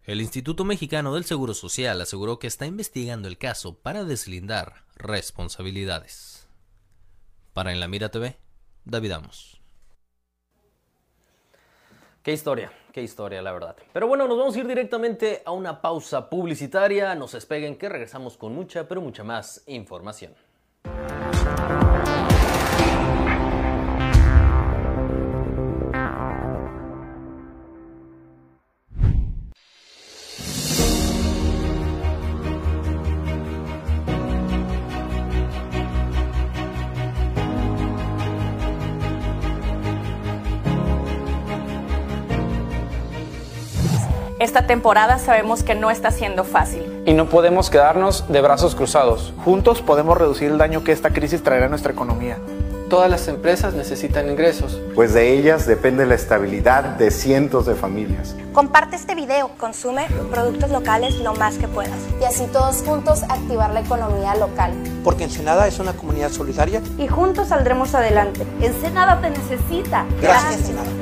El 0.05 0.21
Instituto 0.21 0.65
Mexicano 0.65 1.15
del 1.15 1.25
Seguro 1.25 1.55
Social 1.55 2.01
aseguró 2.01 2.39
que 2.39 2.49
está 2.49 2.67
investigando 2.67 3.29
el 3.29 3.39
caso 3.39 3.75
para 3.79 4.05
deslindar 4.05 4.85
responsabilidades. 4.97 6.49
Para 7.53 7.73
En 7.73 7.81
la 7.81 7.89
Mira 7.89 8.11
TV, 8.11 8.37
David 8.85 9.13
Amos. 9.13 9.62
Qué 12.23 12.33
historia, 12.33 12.71
qué 12.93 13.03
historia, 13.03 13.43
la 13.43 13.51
verdad. 13.51 13.75
Pero 13.93 14.07
bueno, 14.07 14.29
nos 14.29 14.39
vamos 14.39 14.55
a 14.55 14.61
ir 14.61 14.69
directamente 14.69 15.43
a 15.45 15.51
una 15.51 15.83
pausa 15.83 16.31
publicitaria. 16.31 17.17
No 17.17 17.27
se 17.27 17.39
despeguen 17.39 17.77
que 17.77 17.89
regresamos 17.89 18.37
con 18.37 18.55
mucha, 18.55 18.87
pero 18.87 19.01
mucha 19.01 19.25
más 19.25 19.65
información. 19.67 20.33
Esta 44.53 44.67
temporada 44.67 45.19
sabemos 45.19 45.63
que 45.63 45.75
no 45.75 45.91
está 45.91 46.11
siendo 46.11 46.45
fácil. 46.45 46.83
Y 47.07 47.15
no 47.15 47.31
podemos 47.31 47.71
quedarnos 47.71 48.31
de 48.31 48.43
brazos 48.43 48.75
cruzados. 48.75 49.33
Juntos 49.47 49.81
podemos 49.81 50.19
reducir 50.19 50.51
el 50.51 50.59
daño 50.59 50.85
que 50.85 50.93
esta 50.93 51.09
crisis 51.09 51.43
traerá 51.43 51.65
a 51.65 51.69
nuestra 51.71 51.91
economía. 51.91 52.37
Todas 52.91 53.09
las 53.11 53.29
empresas 53.29 53.73
necesitan 53.73 54.29
ingresos. 54.29 54.79
Pues 54.95 55.15
de 55.15 55.33
ellas 55.33 55.67
depende 55.67 56.05
la 56.05 56.17
estabilidad 56.17 56.85
de 56.85 57.11
cientos 57.11 57.65
de 57.65 57.75
familias. 57.75 58.37
Comparte 58.53 58.97
este 58.97 59.15
video, 59.15 59.53
consume 59.57 60.07
productos 60.31 60.69
locales 60.69 61.15
lo 61.15 61.33
más 61.33 61.57
que 61.57 61.67
puedas. 61.67 61.97
Y 62.21 62.25
así 62.25 62.45
todos 62.53 62.83
juntos 62.85 63.23
activar 63.31 63.71
la 63.71 63.81
economía 63.81 64.35
local. 64.35 64.75
Porque 65.03 65.25
Ensenada 65.25 65.67
es 65.67 65.79
una 65.79 65.95
comunidad 65.95 66.29
solidaria. 66.29 66.83
Y 66.99 67.09
juntos 67.09 67.49
saldremos 67.49 67.95
adelante. 67.95 68.47
Ensenada 68.61 69.19
te 69.23 69.31
necesita. 69.31 70.05
Gracias, 70.21 70.59
Ensenada. 70.59 71.02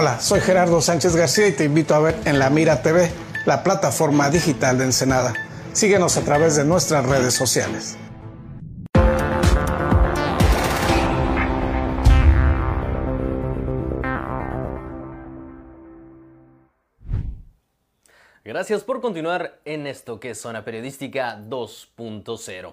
Hola, 0.00 0.18
soy 0.18 0.40
Gerardo 0.40 0.80
Sánchez 0.80 1.14
García 1.14 1.46
y 1.48 1.52
te 1.52 1.64
invito 1.64 1.94
a 1.94 1.98
ver 1.98 2.16
en 2.24 2.38
La 2.38 2.48
Mira 2.48 2.80
TV, 2.80 3.12
la 3.44 3.62
plataforma 3.62 4.30
digital 4.30 4.78
de 4.78 4.84
Ensenada. 4.84 5.34
Síguenos 5.74 6.16
a 6.16 6.22
través 6.24 6.56
de 6.56 6.64
nuestras 6.64 7.04
redes 7.04 7.34
sociales. 7.34 7.98
Gracias 18.42 18.82
por 18.84 19.02
continuar 19.02 19.60
en 19.66 19.86
esto 19.86 20.18
que 20.18 20.30
es 20.30 20.40
Zona 20.40 20.64
Periodística 20.64 21.38
2.0. 21.38 22.72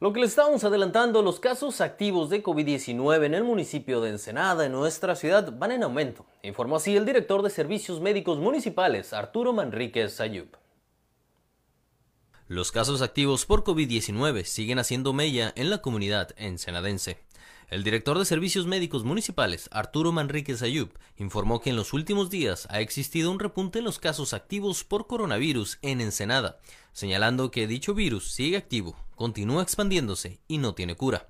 Lo 0.00 0.12
que 0.12 0.20
les 0.20 0.30
estamos 0.30 0.64
adelantando, 0.64 1.22
los 1.22 1.38
casos 1.38 1.80
activos 1.80 2.28
de 2.28 2.42
COVID-19 2.42 3.26
en 3.26 3.34
el 3.34 3.44
municipio 3.44 4.00
de 4.00 4.10
Ensenada, 4.10 4.66
en 4.66 4.72
nuestra 4.72 5.14
ciudad, 5.14 5.56
van 5.56 5.70
en 5.70 5.84
aumento, 5.84 6.26
informó 6.42 6.76
así 6.76 6.96
el 6.96 7.06
director 7.06 7.42
de 7.42 7.50
Servicios 7.50 8.00
Médicos 8.00 8.38
Municipales, 8.38 9.12
Arturo 9.12 9.52
Manríquez 9.52 10.20
Ayub. 10.20 10.48
Los 12.48 12.72
casos 12.72 13.02
activos 13.02 13.46
por 13.46 13.62
COVID-19 13.62 14.42
siguen 14.44 14.80
haciendo 14.80 15.12
mella 15.12 15.52
en 15.54 15.70
la 15.70 15.78
comunidad 15.78 16.30
ensenadense. 16.36 17.18
El 17.68 17.82
director 17.82 18.18
de 18.18 18.24
Servicios 18.24 18.66
Médicos 18.66 19.04
Municipales, 19.04 19.68
Arturo 19.72 20.12
Manríquez 20.12 20.62
Ayub, 20.62 20.90
informó 21.16 21.60
que 21.60 21.70
en 21.70 21.76
los 21.76 21.92
últimos 21.92 22.28
días 22.28 22.68
ha 22.70 22.80
existido 22.80 23.30
un 23.30 23.38
repunte 23.38 23.78
en 23.78 23.84
los 23.84 23.98
casos 23.98 24.34
activos 24.34 24.84
por 24.84 25.06
coronavirus 25.06 25.78
en 25.82 26.00
Ensenada, 26.00 26.58
señalando 26.92 27.50
que 27.50 27.66
dicho 27.66 27.94
virus 27.94 28.30
sigue 28.30 28.56
activo, 28.56 28.96
continúa 29.14 29.62
expandiéndose 29.62 30.40
y 30.46 30.58
no 30.58 30.74
tiene 30.74 30.94
cura. 30.94 31.28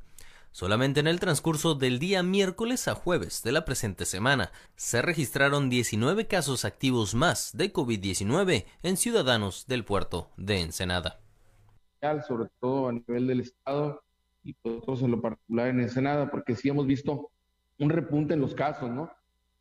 Solamente 0.50 1.00
en 1.00 1.08
el 1.08 1.18
transcurso 1.18 1.74
del 1.74 1.98
día 1.98 2.22
miércoles 2.22 2.86
a 2.86 2.94
jueves 2.94 3.42
de 3.42 3.50
la 3.50 3.64
presente 3.64 4.04
semana 4.04 4.52
se 4.76 5.02
registraron 5.02 5.68
19 5.68 6.28
casos 6.28 6.64
activos 6.64 7.14
más 7.14 7.56
de 7.56 7.72
COVID-19 7.72 8.64
en 8.84 8.96
ciudadanos 8.96 9.66
del 9.66 9.84
puerto 9.84 10.30
de 10.36 10.60
Ensenada. 10.60 11.18
Sobre 12.28 12.50
todo 12.60 12.88
a 12.88 12.92
nivel 12.92 13.26
del 13.26 13.40
Estado, 13.40 14.03
y 14.44 14.54
nosotros 14.62 15.02
en 15.02 15.10
lo 15.10 15.20
particular 15.20 15.68
en 15.68 15.80
Ensenada, 15.80 16.30
porque 16.30 16.54
sí 16.54 16.68
hemos 16.68 16.86
visto 16.86 17.30
un 17.78 17.90
repunte 17.90 18.34
en 18.34 18.40
los 18.40 18.54
casos, 18.54 18.90
¿no? 18.90 19.10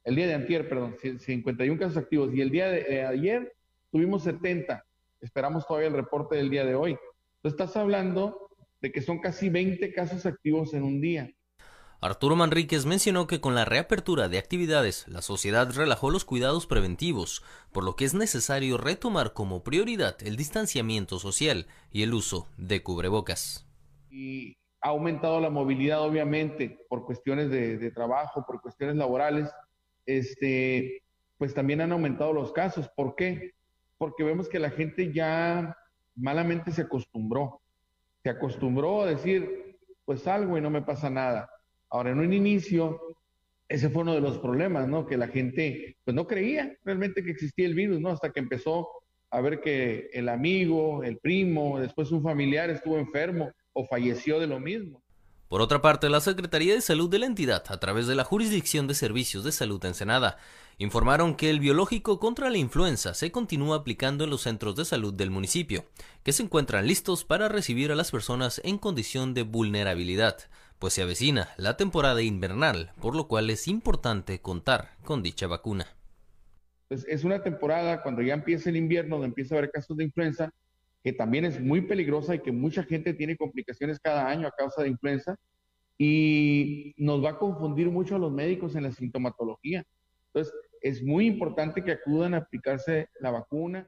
El 0.03 0.15
día 0.15 0.27
de 0.27 0.33
antier, 0.33 0.67
perdón, 0.67 0.95
51 1.19 1.79
casos 1.79 1.97
activos 1.97 2.33
y 2.35 2.41
el 2.41 2.51
día 2.51 2.67
de 2.67 2.81
eh, 2.81 3.05
ayer 3.05 3.55
tuvimos 3.91 4.23
70. 4.23 4.85
Esperamos 5.21 5.65
todavía 5.65 5.87
el 5.87 5.95
reporte 5.95 6.35
del 6.35 6.49
día 6.49 6.65
de 6.65 6.75
hoy. 6.75 6.97
Entonces 7.37 7.59
estás 7.59 7.77
hablando 7.77 8.49
de 8.81 8.91
que 8.91 9.01
son 9.01 9.19
casi 9.19 9.49
20 9.49 9.93
casos 9.93 10.25
activos 10.25 10.73
en 10.73 10.83
un 10.83 10.99
día. 10.99 11.31
Arturo 12.01 12.35
Manríquez 12.35 12.85
mencionó 12.85 13.27
que 13.27 13.39
con 13.39 13.55
la 13.55 13.63
reapertura 13.63 14.27
de 14.27 14.37
actividades, 14.37 15.07
la 15.07 15.21
sociedad 15.21 15.71
relajó 15.73 16.09
los 16.09 16.25
cuidados 16.25 16.67
preventivos, 16.67 17.43
por 17.71 17.85
lo 17.85 17.95
que 17.95 18.03
es 18.03 18.13
necesario 18.13 18.77
retomar 18.77 19.31
como 19.31 19.63
prioridad 19.63 20.17
el 20.21 20.35
distanciamiento 20.35 21.17
social 21.17 21.65
y 21.93 22.03
el 22.03 22.13
uso 22.13 22.49
de 22.57 22.83
cubrebocas. 22.83 23.65
Y 24.09 24.57
ha 24.83 24.89
aumentado 24.89 25.39
la 25.39 25.49
movilidad, 25.49 26.01
obviamente, 26.01 26.77
por 26.89 27.05
cuestiones 27.05 27.49
de, 27.49 27.89
trabajo, 27.91 28.45
por 28.45 28.61
cuestiones 28.61 28.97
laborales, 28.97 29.49
este, 30.05 31.01
pues 31.37 31.53
también 31.53 31.79
han 31.79 31.93
aumentado 31.93 32.33
los 32.33 32.51
casos. 32.51 32.89
¿Por 32.89 33.15
qué? 33.15 33.53
Porque 33.97 34.25
vemos 34.25 34.49
que 34.49 34.59
la 34.59 34.69
gente 34.69 35.13
ya 35.13 35.77
malamente 36.15 36.73
se 36.73 36.81
acostumbró. 36.81 37.61
Se 38.23 38.29
acostumbró 38.29 39.03
a 39.03 39.05
decir, 39.05 39.77
pues 40.03 40.23
salgo 40.23 40.57
y 40.57 40.61
no 40.61 40.69
me 40.69 40.81
pasa 40.81 41.09
nada. 41.09 41.49
Ahora, 41.89 42.11
en 42.11 42.19
un 42.19 42.33
inicio, 42.33 42.99
ese 43.69 43.89
fue 43.89 44.01
uno 44.01 44.15
de 44.15 44.21
los 44.21 44.37
problemas, 44.37 44.89
¿no? 44.89 45.05
Que 45.05 45.15
la 45.15 45.29
gente, 45.29 45.95
pues 46.03 46.13
no 46.13 46.27
creía 46.27 46.75
realmente 46.83 47.23
que 47.23 47.31
existía 47.31 47.67
el 47.67 47.73
virus, 47.73 48.01
¿no? 48.01 48.09
Hasta 48.09 48.33
que 48.33 48.41
empezó 48.41 48.89
a 49.29 49.39
ver 49.39 49.61
que 49.61 50.09
el 50.11 50.27
amigo, 50.27 51.03
el 51.03 51.19
primo, 51.19 51.79
después 51.79 52.11
un 52.11 52.21
familiar 52.21 52.69
estuvo 52.69 52.97
enfermo 52.97 53.49
o 53.73 53.85
falleció 53.85 54.39
de 54.39 54.47
lo 54.47 54.59
mismo. 54.59 55.03
Por 55.53 55.61
otra 55.61 55.83
parte, 55.83 56.09
la 56.09 56.19
Secretaría 56.19 56.73
de 56.73 56.81
Salud 56.81 57.09
de 57.09 57.19
la 57.19 57.27
entidad, 57.27 57.63
a 57.67 57.79
través 57.79 58.07
de 58.07 58.15
la 58.15 58.23
Jurisdicción 58.23 58.87
de 58.87 58.95
Servicios 58.95 59.43
de 59.43 59.51
Salud 59.51 59.79
de 59.79 59.89
Ensenada, 59.89 60.37
informaron 60.79 61.35
que 61.35 61.51
el 61.51 61.59
biológico 61.59 62.19
contra 62.19 62.49
la 62.49 62.57
influenza 62.57 63.13
se 63.13 63.31
continúa 63.31 63.77
aplicando 63.77 64.23
en 64.23 64.31
los 64.31 64.41
centros 64.41 64.75
de 64.75 64.85
salud 64.85 65.13
del 65.13 65.29
municipio, 65.29 65.85
que 66.23 66.33
se 66.33 66.41
encuentran 66.41 66.87
listos 66.87 67.23
para 67.23 67.49
recibir 67.49 67.91
a 67.91 67.95
las 67.95 68.09
personas 68.09 68.61
en 68.63 68.79
condición 68.79 69.35
de 69.35 69.43
vulnerabilidad, 69.43 70.37
pues 70.79 70.93
se 70.93 71.03
avecina 71.03 71.49
la 71.57 71.77
temporada 71.77 72.23
invernal, 72.23 72.91
por 72.99 73.15
lo 73.15 73.27
cual 73.27 73.49
es 73.51 73.67
importante 73.67 74.41
contar 74.41 74.97
con 75.03 75.21
dicha 75.21 75.45
vacuna. 75.45 75.85
Pues 76.87 77.05
es 77.07 77.23
una 77.23 77.43
temporada 77.43 78.01
cuando 78.01 78.21
ya 78.21 78.33
empieza 78.33 78.69
el 78.69 78.75
invierno, 78.77 79.17
donde 79.17 79.27
empieza 79.27 79.53
a 79.53 79.59
haber 79.59 79.71
casos 79.71 79.95
de 79.97 80.05
influenza, 80.05 80.49
que 81.03 81.13
también 81.13 81.45
es 81.45 81.59
muy 81.59 81.81
peligrosa 81.81 82.35
y 82.35 82.39
que 82.39 82.51
mucha 82.51 82.83
gente 82.83 83.13
tiene 83.13 83.35
complicaciones 83.35 83.99
cada 83.99 84.27
año 84.27 84.47
a 84.47 84.51
causa 84.51 84.83
de 84.83 84.89
influenza 84.89 85.35
y 85.97 86.95
nos 86.97 87.23
va 87.23 87.31
a 87.31 87.37
confundir 87.37 87.89
mucho 87.89 88.15
a 88.15 88.19
los 88.19 88.31
médicos 88.31 88.75
en 88.75 88.83
la 88.83 88.91
sintomatología. 88.91 89.85
Entonces, 90.27 90.53
es 90.81 91.03
muy 91.03 91.27
importante 91.27 91.83
que 91.83 91.91
acudan 91.91 92.33
a 92.33 92.37
aplicarse 92.37 93.09
la 93.19 93.31
vacuna. 93.31 93.87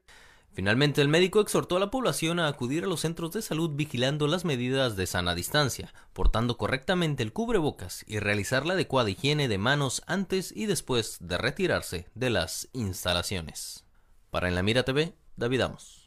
Finalmente, 0.52 1.02
el 1.02 1.08
médico 1.08 1.40
exhortó 1.40 1.76
a 1.76 1.80
la 1.80 1.90
población 1.90 2.38
a 2.38 2.48
acudir 2.48 2.84
a 2.84 2.86
los 2.86 3.00
centros 3.00 3.32
de 3.32 3.42
salud 3.42 3.72
vigilando 3.74 4.26
las 4.26 4.46
medidas 4.46 4.96
de 4.96 5.06
sana 5.06 5.34
distancia, 5.34 5.92
portando 6.14 6.56
correctamente 6.56 7.22
el 7.22 7.34
cubrebocas 7.34 8.04
y 8.06 8.20
realizar 8.20 8.64
la 8.64 8.72
adecuada 8.74 9.10
higiene 9.10 9.48
de 9.48 9.58
manos 9.58 10.02
antes 10.06 10.52
y 10.56 10.64
después 10.64 11.18
de 11.20 11.36
retirarse 11.36 12.06
de 12.14 12.30
las 12.30 12.70
instalaciones. 12.72 13.84
Para 14.30 14.48
En 14.48 14.54
la 14.54 14.62
Mira 14.62 14.84
TV, 14.84 15.12
David 15.36 15.60
Amos. 15.60 16.05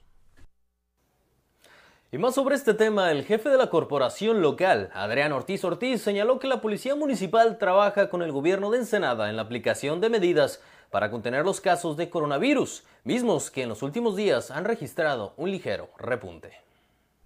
Y 2.11 2.17
más 2.17 2.33
sobre 2.33 2.55
este 2.55 2.73
tema, 2.73 3.11
el 3.11 3.23
jefe 3.23 3.49
de 3.49 3.57
la 3.57 3.69
corporación 3.69 4.41
local, 4.41 4.89
Adrián 4.95 5.31
Ortiz 5.31 5.63
Ortiz, 5.63 6.01
señaló 6.01 6.39
que 6.39 6.47
la 6.47 6.59
Policía 6.59 6.95
Municipal 6.95 7.59
trabaja 7.59 8.09
con 8.09 8.23
el 8.23 8.31
gobierno 8.31 8.71
de 8.71 8.79
Ensenada 8.79 9.29
en 9.29 9.35
la 9.35 9.43
aplicación 9.43 10.01
de 10.01 10.09
medidas 10.09 10.59
para 10.89 11.11
contener 11.11 11.45
los 11.45 11.61
casos 11.61 11.97
de 11.97 12.09
coronavirus, 12.09 12.83
mismos 13.03 13.51
que 13.51 13.61
en 13.61 13.69
los 13.69 13.83
últimos 13.83 14.15
días 14.15 14.49
han 14.49 14.65
registrado 14.65 15.35
un 15.37 15.51
ligero 15.51 15.91
repunte. 15.99 16.68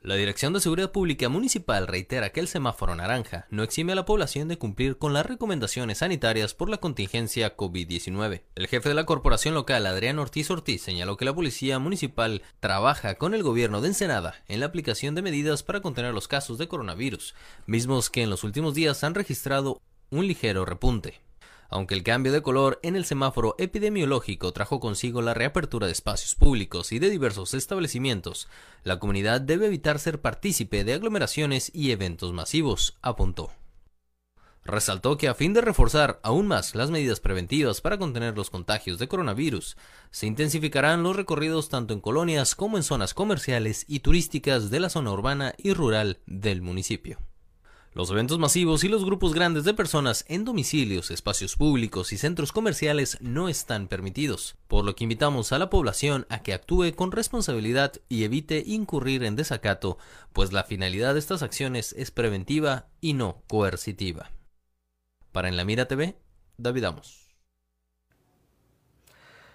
La 0.04 0.16
Dirección 0.16 0.52
de 0.52 0.60
Seguridad 0.60 0.92
Pública 0.92 1.30
Municipal 1.30 1.88
reitera 1.88 2.32
que 2.32 2.42
el 2.42 2.50
semáforo 2.50 2.94
naranja 2.94 3.48
no 3.50 3.64
exime 3.64 3.94
a 3.94 3.96
la 3.96 4.04
población 4.04 4.50
de 4.50 4.58
cumplir 4.58 4.98
con 4.98 5.14
las 5.14 5.26
recomendaciones 5.26 6.00
sanitarias 6.00 6.54
por 6.54 6.70
la 6.70 6.76
contingencia 6.76 7.56
COVID-19. 7.56 8.42
El 8.56 8.68
jefe 8.68 8.90
de 8.90 8.96
la 8.96 9.06
corporación 9.06 9.54
local, 9.54 9.86
Adrián 9.86 10.20
Ortiz 10.20 10.52
Ortiz, 10.52 10.82
señaló 10.82 11.16
que 11.16 11.24
la 11.24 11.34
Policía 11.34 11.80
Municipal 11.80 12.42
trabaja 12.60 13.16
con 13.16 13.34
el 13.34 13.44
gobierno 13.44 13.80
de 13.80 13.88
Ensenada 13.88 14.44
en 14.50 14.60
la 14.60 14.66
aplicación 14.66 15.16
de 15.16 15.22
medidas 15.22 15.64
para 15.64 15.80
contener 15.80 16.14
los 16.14 16.28
casos 16.28 16.58
de 16.58 16.68
coronavirus, 16.68 17.34
mismos 17.66 18.10
que 18.10 18.24
en 18.24 18.30
los 18.30 18.44
últimos 18.44 18.74
días 18.74 19.06
han 19.06 19.16
registrado 19.16 19.82
un 20.10 20.28
ligero 20.28 20.66
repunte. 20.66 21.22
Aunque 21.70 21.96
el 21.96 22.04
cambio 22.04 22.32
de 22.32 22.42
color 22.42 22.80
en 22.84 22.96
el 22.96 23.06
semáforo 23.06 23.56
epidemiológico 23.58 24.52
trajo 24.54 24.80
consigo 24.80 25.22
la 25.22 25.34
reapertura 25.34 25.88
de 25.88 25.94
espacios 25.94 26.36
públicos 26.36 26.92
y 26.92 27.00
de 27.00 27.10
diversos 27.10 27.54
establecimientos, 27.54 28.48
la 28.84 29.00
comunidad 29.00 29.42
debe 29.42 29.68
evitar 29.68 30.00
ser 30.00 30.22
partícipe 30.22 30.84
de 30.84 30.94
aglomeraciones 30.94 31.72
y 31.74 31.92
eventos 31.92 32.34
masivos, 32.34 32.98
apuntó. 33.02 33.52
Resaltó 34.66 35.18
que 35.18 35.28
a 35.28 35.34
fin 35.34 35.54
de 35.54 35.60
reforzar 35.60 36.22
aún 36.24 36.48
más 36.48 36.74
las 36.74 36.90
medidas 36.90 37.20
preventivas 37.20 37.82
para 37.82 37.98
contener 37.98 38.38
los 38.38 38.50
contagios 38.50 38.98
de 38.98 39.10
coronavirus, 39.10 39.76
se 40.10 40.26
intensificarán 40.26 41.04
los 41.04 41.18
recorridos 41.18 41.68
tanto 41.68 41.94
en 41.94 42.00
colonias 42.00 42.56
como 42.56 42.78
en 42.78 42.84
zonas 42.84 43.14
comerciales 43.14 43.84
y 43.90 44.00
turísticas 44.00 44.70
de 44.70 44.80
la 44.80 44.90
zona 44.90 45.12
urbana 45.12 45.54
y 45.58 45.74
rural 45.74 46.20
del 46.28 46.62
municipio. 46.62 47.20
Los 47.96 48.10
eventos 48.10 48.40
masivos 48.40 48.84
y 48.84 48.88
los 48.88 49.06
grupos 49.06 49.36
grandes 49.36 49.66
de 49.66 49.76
personas 49.76 50.26
en 50.28 50.46
domicilios, 50.46 51.12
espacios 51.12 51.56
públicos 51.56 52.12
y 52.12 52.18
centros 52.18 52.52
comerciales 52.52 53.20
no 53.22 53.50
están 53.50 53.88
permitidos, 53.88 54.56
por 54.68 54.84
lo 54.84 54.96
que 54.96 55.04
invitamos 55.04 55.52
a 55.54 55.60
la 55.60 55.70
población 55.70 56.26
a 56.30 56.42
que 56.42 56.56
actúe 56.56 56.96
con 56.96 57.12
responsabilidad 57.12 57.94
y 58.10 58.24
evite 58.24 58.64
incurrir 58.66 59.24
en 59.24 59.36
desacato, 59.36 60.00
pues 60.34 60.52
la 60.52 60.64
finalidad 60.64 61.14
de 61.14 61.20
estas 61.20 61.44
acciones 61.44 61.94
es 61.94 62.10
preventiva 62.10 62.88
y 63.00 63.14
no 63.14 63.44
coercitiva. 63.48 64.32
Para 65.32 65.48
En 65.48 65.56
la 65.56 65.64
Mira 65.64 65.88
TV, 65.88 66.18
David 66.58 66.86
Amos. 66.86 67.24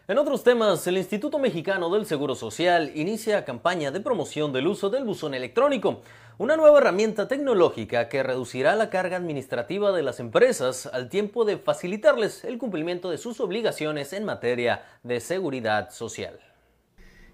En 0.06 0.16
otros 0.16 0.42
temas, 0.42 0.86
el 0.86 0.96
Instituto 0.96 1.38
Mexicano 1.38 1.90
del 1.90 2.06
Seguro 2.06 2.34
Social 2.34 2.92
inicia 2.94 3.44
campaña 3.44 3.90
de 3.90 4.00
promoción 4.00 4.54
del 4.54 4.68
uso 4.68 4.88
del 4.88 5.04
buzón 5.04 5.34
electrónico, 5.34 6.00
una 6.38 6.56
nueva 6.56 6.78
herramienta 6.78 7.26
tecnológica 7.26 8.08
que 8.08 8.22
reducirá 8.22 8.76
la 8.76 8.90
carga 8.90 9.16
administrativa 9.16 9.90
de 9.90 10.04
las 10.04 10.20
empresas 10.20 10.86
al 10.86 11.08
tiempo 11.08 11.44
de 11.44 11.58
facilitarles 11.58 12.44
el 12.44 12.58
cumplimiento 12.58 13.10
de 13.10 13.18
sus 13.18 13.40
obligaciones 13.40 14.12
en 14.12 14.24
materia 14.24 14.82
de 15.02 15.18
seguridad 15.18 15.90
social. 15.90 16.38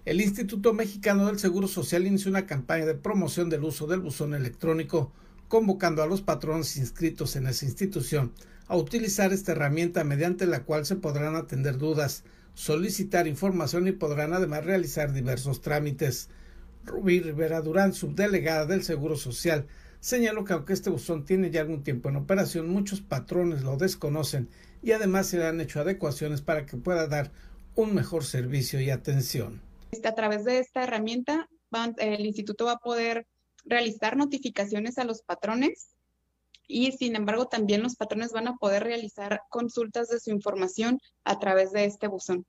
El 0.05 0.21
Instituto 0.21 0.73
Mexicano 0.73 1.27
del 1.27 1.37
Seguro 1.37 1.67
Social 1.67 2.07
inició 2.07 2.31
una 2.31 2.47
campaña 2.47 2.87
de 2.87 2.95
promoción 2.95 3.47
del 3.47 3.63
uso 3.63 3.85
del 3.85 3.99
buzón 3.99 4.33
electrónico, 4.33 5.11
convocando 5.49 6.01
a 6.01 6.07
los 6.07 6.23
patrones 6.23 6.75
inscritos 6.75 7.35
en 7.35 7.45
esa 7.45 7.65
institución 7.65 8.33
a 8.67 8.75
utilizar 8.75 9.33
esta 9.33 9.51
herramienta 9.51 10.03
mediante 10.03 10.47
la 10.47 10.63
cual 10.63 10.83
se 10.87 10.95
podrán 10.95 11.35
atender 11.35 11.77
dudas, 11.77 12.23
solicitar 12.55 13.27
información 13.27 13.87
y 13.87 13.91
podrán 13.91 14.33
además 14.33 14.65
realizar 14.65 15.13
diversos 15.13 15.61
trámites. 15.61 16.29
Rubí 16.85 17.19
Rivera 17.19 17.61
Durán, 17.61 17.93
subdelegada 17.93 18.65
del 18.65 18.83
Seguro 18.83 19.15
Social, 19.15 19.67
señaló 19.99 20.45
que 20.45 20.53
aunque 20.53 20.73
este 20.73 20.89
buzón 20.89 21.25
tiene 21.25 21.49
ya 21.49 21.61
algún 21.61 21.83
tiempo 21.83 22.09
en 22.09 22.15
operación, 22.15 22.69
muchos 22.69 23.01
patrones 23.01 23.63
lo 23.63 23.75
desconocen 23.75 24.49
y 24.83 24.91
además 24.91 25.27
se 25.27 25.37
le 25.37 25.47
han 25.47 25.59
hecho 25.59 25.81
adecuaciones 25.81 26.41
para 26.41 26.65
que 26.65 26.77
pueda 26.77 27.07
dar 27.07 27.31
un 27.75 27.93
mejor 27.93 28.23
servicio 28.23 28.79
y 28.79 28.91
atención. 28.91 29.61
Este, 29.91 30.07
a 30.07 30.15
través 30.15 30.45
de 30.45 30.59
esta 30.59 30.83
herramienta, 30.83 31.49
el 31.97 32.25
instituto 32.25 32.65
va 32.65 32.73
a 32.73 32.77
poder 32.77 33.25
realizar 33.65 34.15
notificaciones 34.15 34.97
a 34.97 35.03
los 35.03 35.23
patrones 35.23 35.89
y 36.67 36.91
sin 36.93 37.15
embargo 37.15 37.47
también 37.47 37.83
los 37.83 37.95
patrones 37.95 38.31
van 38.31 38.47
a 38.47 38.55
poder 38.55 38.83
realizar 38.83 39.41
consultas 39.49 40.07
de 40.09 40.19
su 40.19 40.31
información 40.31 40.99
a 41.23 41.39
través 41.39 41.71
de 41.71 41.85
este 41.85 42.07
buzón. 42.07 42.45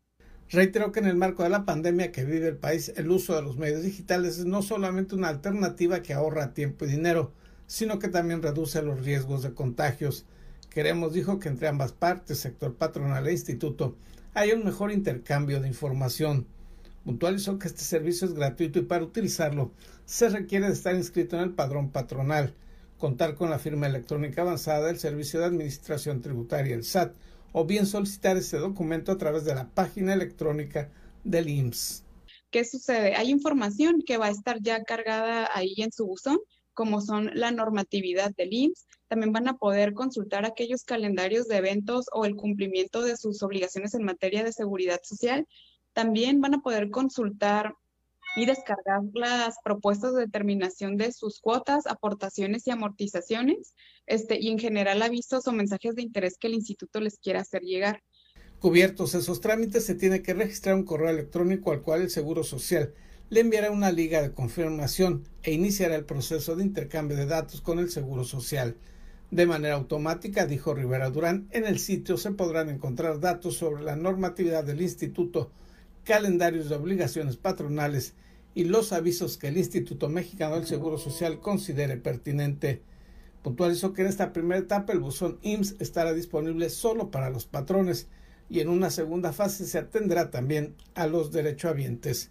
Reiteró 0.50 0.92
que 0.92 1.00
en 1.00 1.06
el 1.06 1.16
marco 1.16 1.42
de 1.42 1.48
la 1.48 1.64
pandemia 1.64 2.12
que 2.12 2.24
vive 2.24 2.46
el 2.46 2.56
país, 2.56 2.92
el 2.96 3.10
uso 3.10 3.34
de 3.34 3.42
los 3.42 3.56
medios 3.56 3.82
digitales 3.82 4.38
es 4.38 4.44
no 4.44 4.62
solamente 4.62 5.16
una 5.16 5.28
alternativa 5.28 6.02
que 6.02 6.14
ahorra 6.14 6.54
tiempo 6.54 6.84
y 6.84 6.88
dinero, 6.88 7.32
sino 7.66 7.98
que 7.98 8.08
también 8.08 8.42
reduce 8.42 8.80
los 8.80 9.04
riesgos 9.04 9.42
de 9.42 9.54
contagios. 9.54 10.24
Queremos, 10.70 11.12
dijo, 11.12 11.40
que 11.40 11.48
entre 11.48 11.66
ambas 11.66 11.92
partes, 11.92 12.38
sector 12.38 12.74
patronal 12.74 13.26
e 13.26 13.32
instituto, 13.32 13.96
haya 14.34 14.54
un 14.54 14.64
mejor 14.64 14.92
intercambio 14.92 15.60
de 15.60 15.66
información. 15.66 16.46
Puntualizó 17.04 17.58
que 17.58 17.66
este 17.66 17.82
servicio 17.82 18.28
es 18.28 18.34
gratuito 18.34 18.78
y 18.78 18.82
para 18.82 19.04
utilizarlo 19.04 19.72
se 20.04 20.28
requiere 20.28 20.66
de 20.66 20.74
estar 20.74 20.94
inscrito 20.94 21.36
en 21.36 21.42
el 21.42 21.54
padrón 21.54 21.90
patronal, 21.90 22.54
contar 22.98 23.34
con 23.34 23.50
la 23.50 23.58
firma 23.58 23.86
electrónica 23.88 24.42
avanzada 24.42 24.86
del 24.86 24.98
Servicio 24.98 25.40
de 25.40 25.46
Administración 25.46 26.20
Tributaria, 26.20 26.74
el 26.74 26.84
SAT, 26.84 27.14
o 27.52 27.64
bien 27.64 27.86
solicitar 27.86 28.36
ese 28.36 28.58
documento 28.58 29.12
a 29.12 29.18
través 29.18 29.44
de 29.44 29.54
la 29.54 29.68
página 29.68 30.14
electrónica 30.14 30.90
del 31.24 31.48
IMSS. 31.48 32.04
¿Qué 32.50 32.64
sucede? 32.64 33.16
Hay 33.16 33.30
información 33.30 34.02
que 34.06 34.18
va 34.18 34.26
a 34.26 34.30
estar 34.30 34.60
ya 34.62 34.82
cargada 34.84 35.48
ahí 35.52 35.74
en 35.78 35.92
su 35.92 36.06
buzón, 36.06 36.38
como 36.74 37.00
son 37.00 37.30
la 37.34 37.50
normatividad 37.50 38.32
del 38.36 38.52
IMSS. 38.52 38.86
También 39.08 39.32
van 39.32 39.48
a 39.48 39.56
poder 39.56 39.92
consultar 39.94 40.44
aquellos 40.44 40.84
calendarios 40.84 41.48
de 41.48 41.56
eventos 41.56 42.06
o 42.12 42.24
el 42.24 42.36
cumplimiento 42.36 43.02
de 43.02 43.16
sus 43.16 43.42
obligaciones 43.42 43.94
en 43.94 44.04
materia 44.04 44.44
de 44.44 44.52
seguridad 44.52 45.00
social. 45.02 45.46
También 45.92 46.40
van 46.40 46.54
a 46.54 46.60
poder 46.60 46.90
consultar 46.90 47.74
y 48.36 48.44
descargar 48.44 49.00
las 49.14 49.56
propuestas 49.64 50.14
de 50.14 50.20
determinación 50.20 50.98
de 50.98 51.10
sus 51.10 51.40
cuotas, 51.40 51.86
aportaciones 51.86 52.66
y 52.66 52.70
amortizaciones, 52.70 53.74
este, 54.06 54.38
y 54.38 54.50
en 54.50 54.58
general 54.58 55.02
avisos 55.02 55.48
o 55.48 55.52
mensajes 55.52 55.94
de 55.94 56.02
interés 56.02 56.36
que 56.38 56.48
el 56.48 56.54
instituto 56.54 57.00
les 57.00 57.18
quiera 57.18 57.40
hacer 57.40 57.62
llegar. 57.62 58.02
Cubiertos 58.60 59.14
esos 59.14 59.40
trámites, 59.40 59.86
se 59.86 59.94
tiene 59.94 60.22
que 60.22 60.34
registrar 60.34 60.74
un 60.74 60.84
correo 60.84 61.08
electrónico 61.08 61.72
al 61.72 61.80
cual 61.80 62.02
el 62.02 62.10
Seguro 62.10 62.44
Social 62.44 62.92
le 63.30 63.40
enviará 63.40 63.70
una 63.70 63.90
liga 63.90 64.20
de 64.22 64.32
confirmación 64.32 65.24
e 65.42 65.52
iniciará 65.52 65.96
el 65.96 66.04
proceso 66.04 66.56
de 66.56 66.64
intercambio 66.64 67.16
de 67.16 67.26
datos 67.26 67.62
con 67.62 67.78
el 67.78 67.90
Seguro 67.90 68.24
Social. 68.24 68.76
De 69.30 69.46
manera 69.46 69.74
automática, 69.74 70.46
dijo 70.46 70.74
Rivera 70.74 71.10
Durán, 71.10 71.48
en 71.50 71.64
el 71.64 71.78
sitio 71.78 72.16
se 72.18 72.30
podrán 72.32 72.68
encontrar 72.68 73.18
datos 73.18 73.56
sobre 73.56 73.82
la 73.82 73.96
normatividad 73.96 74.62
del 74.62 74.82
instituto, 74.82 75.50
calendarios 76.04 76.68
de 76.68 76.76
obligaciones 76.76 77.36
patronales 77.36 78.14
y 78.56 78.64
los 78.64 78.94
avisos 78.94 79.36
que 79.36 79.48
el 79.48 79.58
Instituto 79.58 80.08
Mexicano 80.08 80.54
del 80.54 80.66
Seguro 80.66 80.96
Social 80.96 81.40
considere 81.40 81.98
pertinente. 81.98 82.80
Puntualizó 83.42 83.92
que 83.92 84.00
en 84.00 84.08
esta 84.08 84.32
primera 84.32 84.58
etapa 84.58 84.94
el 84.94 84.98
buzón 84.98 85.38
IMSS 85.42 85.76
estará 85.78 86.14
disponible 86.14 86.70
solo 86.70 87.10
para 87.10 87.28
los 87.28 87.44
patrones 87.44 88.08
y 88.48 88.60
en 88.60 88.70
una 88.70 88.88
segunda 88.88 89.34
fase 89.34 89.66
se 89.66 89.76
atenderá 89.76 90.30
también 90.30 90.74
a 90.94 91.06
los 91.06 91.32
derechohabientes. 91.32 92.30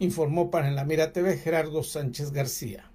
Informó 0.00 0.50
para 0.50 0.66
En 0.66 0.74
la 0.74 0.84
Mira 0.84 1.12
TV 1.12 1.38
Gerardo 1.38 1.84
Sánchez 1.84 2.32
García. 2.32 2.90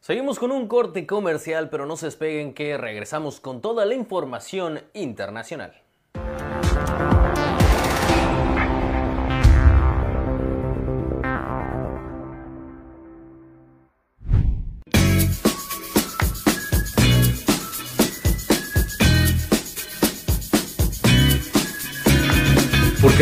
Seguimos 0.00 0.40
con 0.40 0.50
un 0.50 0.66
corte 0.66 1.06
comercial, 1.06 1.70
pero 1.70 1.86
no 1.86 1.96
se 1.96 2.06
despeguen 2.06 2.54
que 2.54 2.76
regresamos 2.76 3.38
con 3.38 3.60
toda 3.60 3.84
la 3.84 3.94
información 3.94 4.80
internacional. 4.94 5.85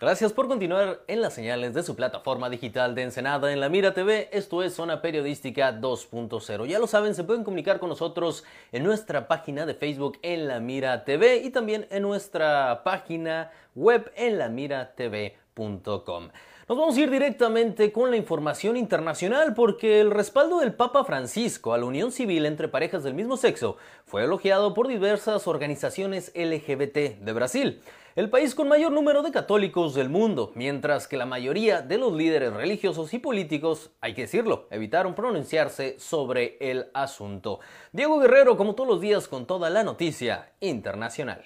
Gracias 0.00 0.32
por 0.32 0.48
continuar 0.48 1.02
en 1.08 1.20
las 1.20 1.34
señales 1.34 1.74
de 1.74 1.82
su 1.82 1.94
plataforma 1.94 2.48
digital 2.48 2.94
de 2.94 3.02
Ensenada 3.02 3.52
en 3.52 3.60
la 3.60 3.68
Mira 3.68 3.92
TV. 3.92 4.30
Esto 4.32 4.62
es 4.62 4.72
Zona 4.72 5.02
Periodística 5.02 5.78
2.0. 5.78 6.64
Ya 6.64 6.78
lo 6.78 6.86
saben, 6.86 7.14
se 7.14 7.22
pueden 7.22 7.44
comunicar 7.44 7.78
con 7.78 7.90
nosotros 7.90 8.42
en 8.72 8.82
nuestra 8.82 9.28
página 9.28 9.66
de 9.66 9.74
Facebook 9.74 10.18
en 10.22 10.48
la 10.48 10.58
Mira 10.58 11.04
TV 11.04 11.42
y 11.44 11.50
también 11.50 11.86
en 11.90 12.00
nuestra 12.00 12.82
página 12.82 13.50
web 13.74 14.10
en 14.16 14.38
lamiratv.com. 14.38 16.30
Nos 16.70 16.78
vamos 16.78 16.96
a 16.96 17.00
ir 17.00 17.10
directamente 17.10 17.90
con 17.90 18.12
la 18.12 18.16
información 18.16 18.76
internacional 18.76 19.54
porque 19.54 20.00
el 20.00 20.12
respaldo 20.12 20.60
del 20.60 20.72
Papa 20.72 21.02
Francisco 21.02 21.74
a 21.74 21.78
la 21.78 21.84
unión 21.84 22.12
civil 22.12 22.46
entre 22.46 22.68
parejas 22.68 23.02
del 23.02 23.12
mismo 23.12 23.36
sexo 23.36 23.76
fue 24.04 24.22
elogiado 24.22 24.72
por 24.72 24.86
diversas 24.86 25.48
organizaciones 25.48 26.30
LGBT 26.32 27.18
de 27.18 27.32
Brasil 27.32 27.80
el 28.14 28.30
país 28.30 28.54
con 28.54 28.68
mayor 28.68 28.92
número 28.92 29.24
de 29.24 29.32
católicos 29.32 29.96
del 29.96 30.10
mundo, 30.10 30.52
mientras 30.54 31.08
que 31.08 31.16
la 31.16 31.26
mayoría 31.26 31.82
de 31.82 31.98
los 31.98 32.12
líderes 32.12 32.52
religiosos 32.52 33.12
y 33.14 33.18
políticos, 33.18 33.90
hay 34.00 34.14
que 34.14 34.22
decirlo, 34.22 34.68
evitaron 34.70 35.16
pronunciarse 35.16 35.98
sobre 35.98 36.56
el 36.60 36.86
asunto. 36.94 37.58
Diego 37.90 38.20
Guerrero, 38.20 38.56
como 38.56 38.76
todos 38.76 38.90
los 38.90 39.00
días, 39.00 39.26
con 39.26 39.44
toda 39.44 39.70
la 39.70 39.82
noticia 39.82 40.52
internacional. 40.60 41.42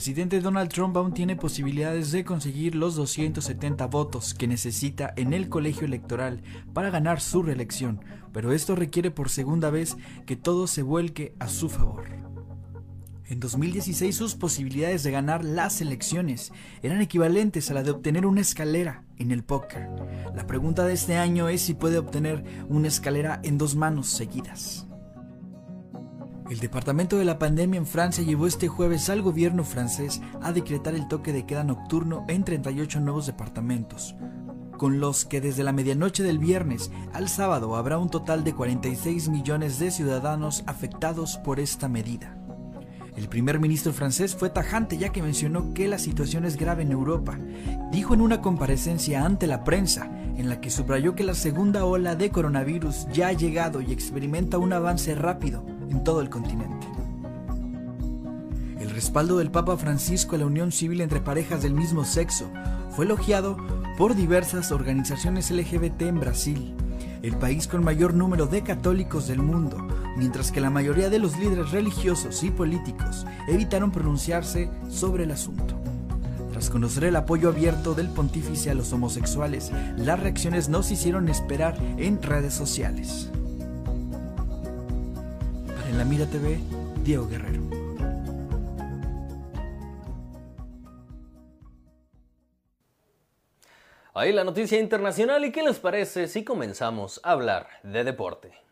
Presidente 0.00 0.40
Donald 0.40 0.72
Trump 0.72 0.96
aún 0.96 1.12
tiene 1.12 1.36
posibilidades 1.36 2.10
de 2.10 2.24
conseguir 2.24 2.74
los 2.74 2.96
270 2.96 3.86
votos 3.88 4.32
que 4.32 4.48
necesita 4.48 5.12
en 5.14 5.34
el 5.34 5.50
colegio 5.50 5.84
electoral 5.84 6.40
para 6.72 6.88
ganar 6.88 7.20
su 7.20 7.42
reelección, 7.42 8.02
pero 8.32 8.52
esto 8.52 8.74
requiere 8.74 9.10
por 9.10 9.28
segunda 9.28 9.68
vez 9.68 9.98
que 10.24 10.36
todo 10.36 10.66
se 10.68 10.80
vuelque 10.80 11.34
a 11.38 11.48
su 11.48 11.68
favor. 11.68 12.06
En 13.26 13.40
2016 13.40 14.16
sus 14.16 14.36
posibilidades 14.36 15.02
de 15.02 15.10
ganar 15.10 15.44
las 15.44 15.82
elecciones 15.82 16.50
eran 16.82 17.02
equivalentes 17.02 17.70
a 17.70 17.74
la 17.74 17.82
de 17.82 17.90
obtener 17.90 18.24
una 18.24 18.40
escalera 18.40 19.04
en 19.18 19.32
el 19.32 19.44
póker. 19.44 19.86
La 20.34 20.46
pregunta 20.46 20.86
de 20.86 20.94
este 20.94 21.18
año 21.18 21.50
es 21.50 21.60
si 21.60 21.74
puede 21.74 21.98
obtener 21.98 22.42
una 22.70 22.88
escalera 22.88 23.38
en 23.44 23.58
dos 23.58 23.76
manos 23.76 24.08
seguidas. 24.08 24.86
El 26.50 26.58
Departamento 26.58 27.16
de 27.16 27.24
la 27.24 27.38
Pandemia 27.38 27.78
en 27.78 27.86
Francia 27.86 28.24
llevó 28.24 28.48
este 28.48 28.66
jueves 28.66 29.08
al 29.08 29.22
gobierno 29.22 29.62
francés 29.62 30.20
a 30.42 30.50
decretar 30.50 30.96
el 30.96 31.06
toque 31.06 31.32
de 31.32 31.46
queda 31.46 31.62
nocturno 31.62 32.24
en 32.26 32.42
38 32.42 32.98
nuevos 32.98 33.26
departamentos, 33.26 34.16
con 34.76 34.98
los 34.98 35.24
que 35.24 35.40
desde 35.40 35.62
la 35.62 35.70
medianoche 35.70 36.24
del 36.24 36.40
viernes 36.40 36.90
al 37.12 37.28
sábado 37.28 37.76
habrá 37.76 37.98
un 37.98 38.10
total 38.10 38.42
de 38.42 38.52
46 38.52 39.28
millones 39.28 39.78
de 39.78 39.92
ciudadanos 39.92 40.64
afectados 40.66 41.38
por 41.38 41.60
esta 41.60 41.88
medida. 41.88 42.36
El 43.14 43.28
primer 43.28 43.60
ministro 43.60 43.92
francés 43.92 44.34
fue 44.34 44.50
tajante 44.50 44.98
ya 44.98 45.10
que 45.10 45.22
mencionó 45.22 45.72
que 45.72 45.86
la 45.86 45.98
situación 45.98 46.44
es 46.44 46.56
grave 46.56 46.82
en 46.82 46.90
Europa. 46.90 47.38
Dijo 47.92 48.12
en 48.12 48.22
una 48.22 48.40
comparecencia 48.40 49.24
ante 49.24 49.46
la 49.46 49.62
prensa, 49.62 50.10
en 50.36 50.48
la 50.48 50.60
que 50.60 50.70
subrayó 50.70 51.14
que 51.14 51.22
la 51.22 51.34
segunda 51.34 51.84
ola 51.84 52.16
de 52.16 52.30
coronavirus 52.30 53.06
ya 53.12 53.28
ha 53.28 53.32
llegado 53.34 53.80
y 53.80 53.92
experimenta 53.92 54.58
un 54.58 54.72
avance 54.72 55.14
rápido 55.14 55.78
en 55.90 56.02
todo 56.04 56.20
el 56.20 56.30
continente. 56.30 56.86
El 58.78 58.90
respaldo 58.90 59.36
del 59.36 59.50
Papa 59.50 59.76
Francisco 59.76 60.36
a 60.36 60.38
la 60.38 60.46
unión 60.46 60.72
civil 60.72 61.00
entre 61.02 61.20
parejas 61.20 61.62
del 61.62 61.74
mismo 61.74 62.04
sexo 62.04 62.50
fue 62.90 63.04
elogiado 63.04 63.56
por 63.98 64.14
diversas 64.14 64.72
organizaciones 64.72 65.50
LGBT 65.50 66.02
en 66.02 66.20
Brasil, 66.20 66.74
el 67.22 67.36
país 67.36 67.66
con 67.66 67.84
mayor 67.84 68.14
número 68.14 68.46
de 68.46 68.62
católicos 68.62 69.28
del 69.28 69.42
mundo, 69.42 69.76
mientras 70.16 70.50
que 70.50 70.60
la 70.60 70.70
mayoría 70.70 71.10
de 71.10 71.18
los 71.18 71.38
líderes 71.38 71.70
religiosos 71.70 72.42
y 72.42 72.50
políticos 72.50 73.26
evitaron 73.46 73.90
pronunciarse 73.90 74.70
sobre 74.88 75.24
el 75.24 75.32
asunto. 75.32 75.74
Tras 76.52 76.70
conocer 76.70 77.04
el 77.04 77.16
apoyo 77.16 77.48
abierto 77.48 77.94
del 77.94 78.08
pontífice 78.08 78.70
a 78.70 78.74
los 78.74 78.92
homosexuales, 78.92 79.70
las 79.96 80.18
reacciones 80.18 80.68
no 80.68 80.82
se 80.82 80.94
hicieron 80.94 81.28
esperar 81.28 81.76
en 81.98 82.22
redes 82.22 82.54
sociales. 82.54 83.30
La 86.00 86.06
Mira 86.06 86.24
TV, 86.24 86.58
Diego 87.04 87.28
Guerrero. 87.28 87.60
Ahí 94.14 94.32
la 94.32 94.44
noticia 94.44 94.80
internacional 94.80 95.44
y 95.44 95.52
qué 95.52 95.62
les 95.62 95.78
parece 95.78 96.26
si 96.26 96.42
comenzamos 96.42 97.20
a 97.22 97.32
hablar 97.32 97.68
de 97.82 98.04
deporte. 98.04 98.69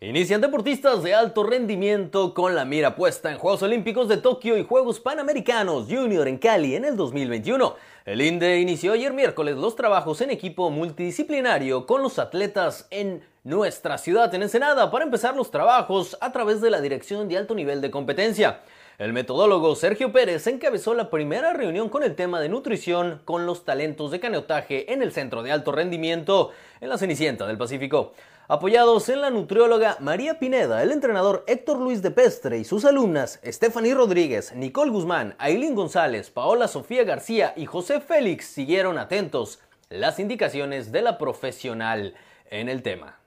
Inician 0.00 0.40
deportistas 0.40 1.02
de 1.02 1.12
alto 1.12 1.42
rendimiento 1.42 2.32
con 2.32 2.54
la 2.54 2.64
mira 2.64 2.94
puesta 2.94 3.32
en 3.32 3.38
Juegos 3.38 3.64
Olímpicos 3.64 4.08
de 4.08 4.18
Tokio 4.18 4.56
y 4.56 4.64
Juegos 4.64 5.00
Panamericanos 5.00 5.88
Junior 5.90 6.28
en 6.28 6.38
Cali 6.38 6.76
en 6.76 6.84
el 6.84 6.96
2021. 6.96 7.74
El 8.04 8.20
INDE 8.20 8.60
inició 8.60 8.92
ayer 8.92 9.12
miércoles 9.12 9.56
los 9.56 9.74
trabajos 9.74 10.20
en 10.20 10.30
equipo 10.30 10.70
multidisciplinario 10.70 11.84
con 11.84 12.00
los 12.00 12.20
atletas 12.20 12.86
en 12.92 13.24
nuestra 13.42 13.98
ciudad 13.98 14.32
en 14.36 14.42
Ensenada 14.42 14.88
para 14.92 15.04
empezar 15.04 15.34
los 15.34 15.50
trabajos 15.50 16.16
a 16.20 16.30
través 16.30 16.60
de 16.60 16.70
la 16.70 16.80
Dirección 16.80 17.26
de 17.28 17.36
Alto 17.36 17.56
Nivel 17.56 17.80
de 17.80 17.90
Competencia. 17.90 18.60
El 18.98 19.12
metodólogo 19.12 19.74
Sergio 19.74 20.12
Pérez 20.12 20.46
encabezó 20.46 20.94
la 20.94 21.10
primera 21.10 21.54
reunión 21.54 21.88
con 21.88 22.04
el 22.04 22.14
tema 22.14 22.38
de 22.38 22.48
nutrición 22.48 23.20
con 23.24 23.46
los 23.46 23.64
talentos 23.64 24.12
de 24.12 24.20
canotaje 24.20 24.92
en 24.92 25.02
el 25.02 25.10
Centro 25.10 25.42
de 25.42 25.50
Alto 25.50 25.72
Rendimiento 25.72 26.52
en 26.80 26.88
la 26.88 26.98
Cenicienta 26.98 27.48
del 27.48 27.58
Pacífico. 27.58 28.12
Apoyados 28.50 29.10
en 29.10 29.20
la 29.20 29.28
nutrióloga 29.28 29.98
María 30.00 30.38
Pineda, 30.38 30.82
el 30.82 30.90
entrenador 30.90 31.44
Héctor 31.46 31.78
Luis 31.80 32.00
de 32.00 32.10
Pestre 32.10 32.56
y 32.56 32.64
sus 32.64 32.86
alumnas 32.86 33.40
Stephanie 33.44 33.92
Rodríguez, 33.92 34.54
Nicole 34.54 34.90
Guzmán, 34.90 35.34
Ailín 35.38 35.74
González, 35.74 36.30
Paola 36.30 36.66
Sofía 36.66 37.04
García 37.04 37.52
y 37.56 37.66
José 37.66 38.00
Félix 38.00 38.46
siguieron 38.46 38.96
atentos 38.96 39.60
las 39.90 40.18
indicaciones 40.18 40.92
de 40.92 41.02
la 41.02 41.18
profesional 41.18 42.14
en 42.48 42.70
el 42.70 42.82
tema. 42.82 43.18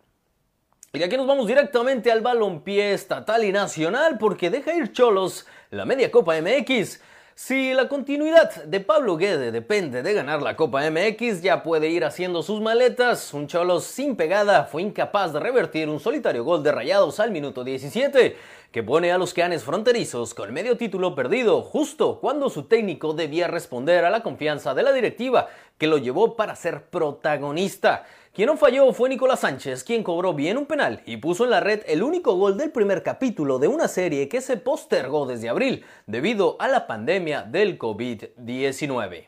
Y 0.91 1.03
aquí 1.03 1.17
nos 1.17 1.27
vamos 1.27 1.45
directamente 1.45 2.11
al 2.11 2.21
balompié 2.21 2.93
estatal 2.93 3.43
y 3.43 3.51
nacional 3.51 4.17
porque 4.17 4.49
deja 4.49 4.73
ir 4.73 4.91
Cholos 4.91 5.45
la 5.69 5.85
media 5.85 6.09
Copa 6.09 6.33
MX. 6.41 6.99
Si 7.43 7.73
la 7.73 7.87
continuidad 7.87 8.65
de 8.65 8.81
Pablo 8.81 9.17
Guede 9.17 9.51
depende 9.51 10.03
de 10.03 10.13
ganar 10.13 10.43
la 10.43 10.55
Copa 10.55 10.83
MX, 10.91 11.41
ya 11.41 11.63
puede 11.63 11.89
ir 11.89 12.05
haciendo 12.05 12.43
sus 12.43 12.61
maletas. 12.61 13.33
Un 13.33 13.47
Cholos 13.47 13.83
sin 13.85 14.15
pegada 14.15 14.65
fue 14.65 14.83
incapaz 14.83 15.33
de 15.33 15.39
revertir 15.39 15.89
un 15.89 15.99
solitario 15.99 16.43
gol 16.43 16.61
de 16.61 16.71
Rayados 16.71 17.19
al 17.19 17.31
minuto 17.31 17.63
17, 17.63 18.37
que 18.71 18.83
pone 18.83 19.11
a 19.11 19.17
los 19.17 19.33
canes 19.33 19.63
fronterizos 19.63 20.35
con 20.35 20.53
medio 20.53 20.77
título 20.77 21.15
perdido, 21.15 21.63
justo 21.63 22.19
cuando 22.19 22.47
su 22.51 22.65
técnico 22.65 23.13
debía 23.13 23.47
responder 23.47 24.05
a 24.05 24.11
la 24.11 24.21
confianza 24.21 24.75
de 24.75 24.83
la 24.83 24.93
directiva, 24.93 25.49
que 25.79 25.87
lo 25.87 25.97
llevó 25.97 26.35
para 26.35 26.55
ser 26.55 26.83
protagonista. 26.91 28.05
Quien 28.33 28.47
no 28.47 28.55
falló 28.55 28.93
fue 28.93 29.09
Nicolás 29.09 29.41
Sánchez, 29.41 29.83
quien 29.83 30.03
cobró 30.03 30.33
bien 30.33 30.57
un 30.57 30.65
penal 30.65 31.01
y 31.05 31.17
puso 31.17 31.43
en 31.43 31.49
la 31.49 31.59
red 31.59 31.81
el 31.85 32.01
único 32.01 32.33
gol 32.37 32.57
del 32.57 32.71
primer 32.71 33.03
capítulo 33.03 33.59
de 33.59 33.67
una 33.67 33.89
serie 33.89 34.29
que 34.29 34.39
se 34.39 34.55
postergó 34.55 35.25
desde 35.25 35.49
abril 35.49 35.83
debido 36.07 36.55
a 36.61 36.69
la 36.69 36.87
pandemia 36.87 37.41
del 37.41 37.77
COVID-19. 37.77 39.25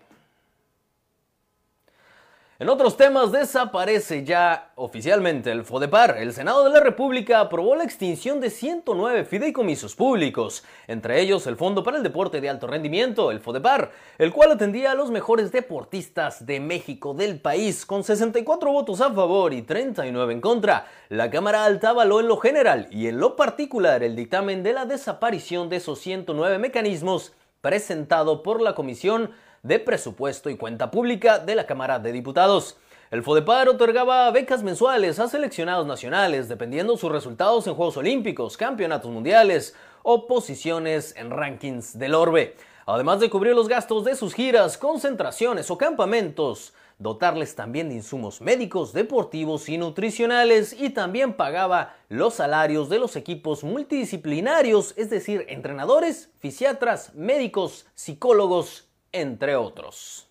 En 2.63 2.69
otros 2.69 2.95
temas, 2.95 3.33
desaparece 3.33 4.23
ya 4.23 4.71
oficialmente 4.75 5.51
el 5.51 5.65
FODEPAR. 5.65 6.15
El 6.19 6.31
Senado 6.31 6.63
de 6.63 6.69
la 6.69 6.79
República 6.79 7.41
aprobó 7.41 7.75
la 7.75 7.83
extinción 7.83 8.39
de 8.39 8.49
109 8.49 9.25
fideicomisos 9.25 9.97
públicos, 9.97 10.63
entre 10.87 11.19
ellos 11.19 11.45
el 11.45 11.57
Fondo 11.57 11.83
para 11.83 11.97
el 11.97 12.03
Deporte 12.03 12.39
de 12.39 12.47
Alto 12.47 12.65
Rendimiento, 12.65 13.31
el 13.31 13.41
FODEPAR, 13.41 13.91
el 14.17 14.31
cual 14.31 14.53
atendía 14.53 14.93
a 14.93 14.95
los 14.95 15.11
mejores 15.11 15.51
deportistas 15.51 16.45
de 16.45 16.61
México 16.61 17.13
del 17.13 17.41
país, 17.41 17.85
con 17.85 18.01
64 18.01 18.71
votos 18.71 19.01
a 19.01 19.11
favor 19.11 19.51
y 19.51 19.63
39 19.63 20.31
en 20.31 20.39
contra. 20.39 20.87
La 21.09 21.29
Cámara 21.29 21.65
Alta 21.65 21.89
avaló 21.89 22.21
en 22.21 22.29
lo 22.29 22.37
general 22.37 22.87
y 22.91 23.07
en 23.07 23.19
lo 23.19 23.35
particular 23.35 24.03
el 24.03 24.15
dictamen 24.15 24.63
de 24.63 24.71
la 24.71 24.85
desaparición 24.85 25.67
de 25.67 25.75
esos 25.75 25.99
109 25.99 26.59
mecanismos 26.59 27.33
presentado 27.59 28.41
por 28.41 28.61
la 28.61 28.73
Comisión 28.73 29.31
de 29.63 29.79
Presupuesto 29.79 30.49
y 30.49 30.57
Cuenta 30.57 30.91
Pública 30.91 31.39
de 31.39 31.55
la 31.55 31.65
Cámara 31.65 31.97
de 31.97 32.11
Diputados. 32.11 32.75
El 33.11 33.23
FODEPAR 33.23 33.69
otorgaba 33.69 34.29
becas 34.29 34.61
mensuales 34.61 35.19
a 35.19 35.29
seleccionados 35.29 35.87
nacionales 35.87 36.49
dependiendo 36.49 36.97
sus 36.97 37.09
resultados 37.09 37.65
en 37.65 37.73
Juegos 37.73 37.95
Olímpicos, 37.95 38.57
Campeonatos 38.57 39.09
Mundiales 39.09 39.73
o 40.01 40.27
posiciones 40.27 41.15
en 41.15 41.31
rankings 41.31 41.97
del 41.97 42.13
orbe. 42.13 42.57
Además 42.85 43.21
de 43.21 43.29
cubrir 43.29 43.55
los 43.55 43.69
gastos 43.69 44.03
de 44.03 44.15
sus 44.15 44.33
giras, 44.33 44.77
concentraciones 44.77 45.71
o 45.71 45.77
campamentos, 45.77 46.73
dotarles 46.99 47.55
también 47.55 47.87
de 47.87 47.95
insumos 47.95 48.41
médicos, 48.41 48.91
deportivos 48.91 49.69
y 49.69 49.77
nutricionales 49.77 50.73
y 50.73 50.89
también 50.89 51.35
pagaba 51.35 51.95
los 52.09 52.33
salarios 52.33 52.89
de 52.89 52.99
los 52.99 53.15
equipos 53.15 53.63
multidisciplinarios, 53.63 54.93
es 54.97 55.09
decir, 55.09 55.45
entrenadores, 55.47 56.31
fisiatras, 56.39 57.15
médicos, 57.15 57.85
psicólogos 57.95 58.89
entre 59.13 59.55
otros. 59.55 60.27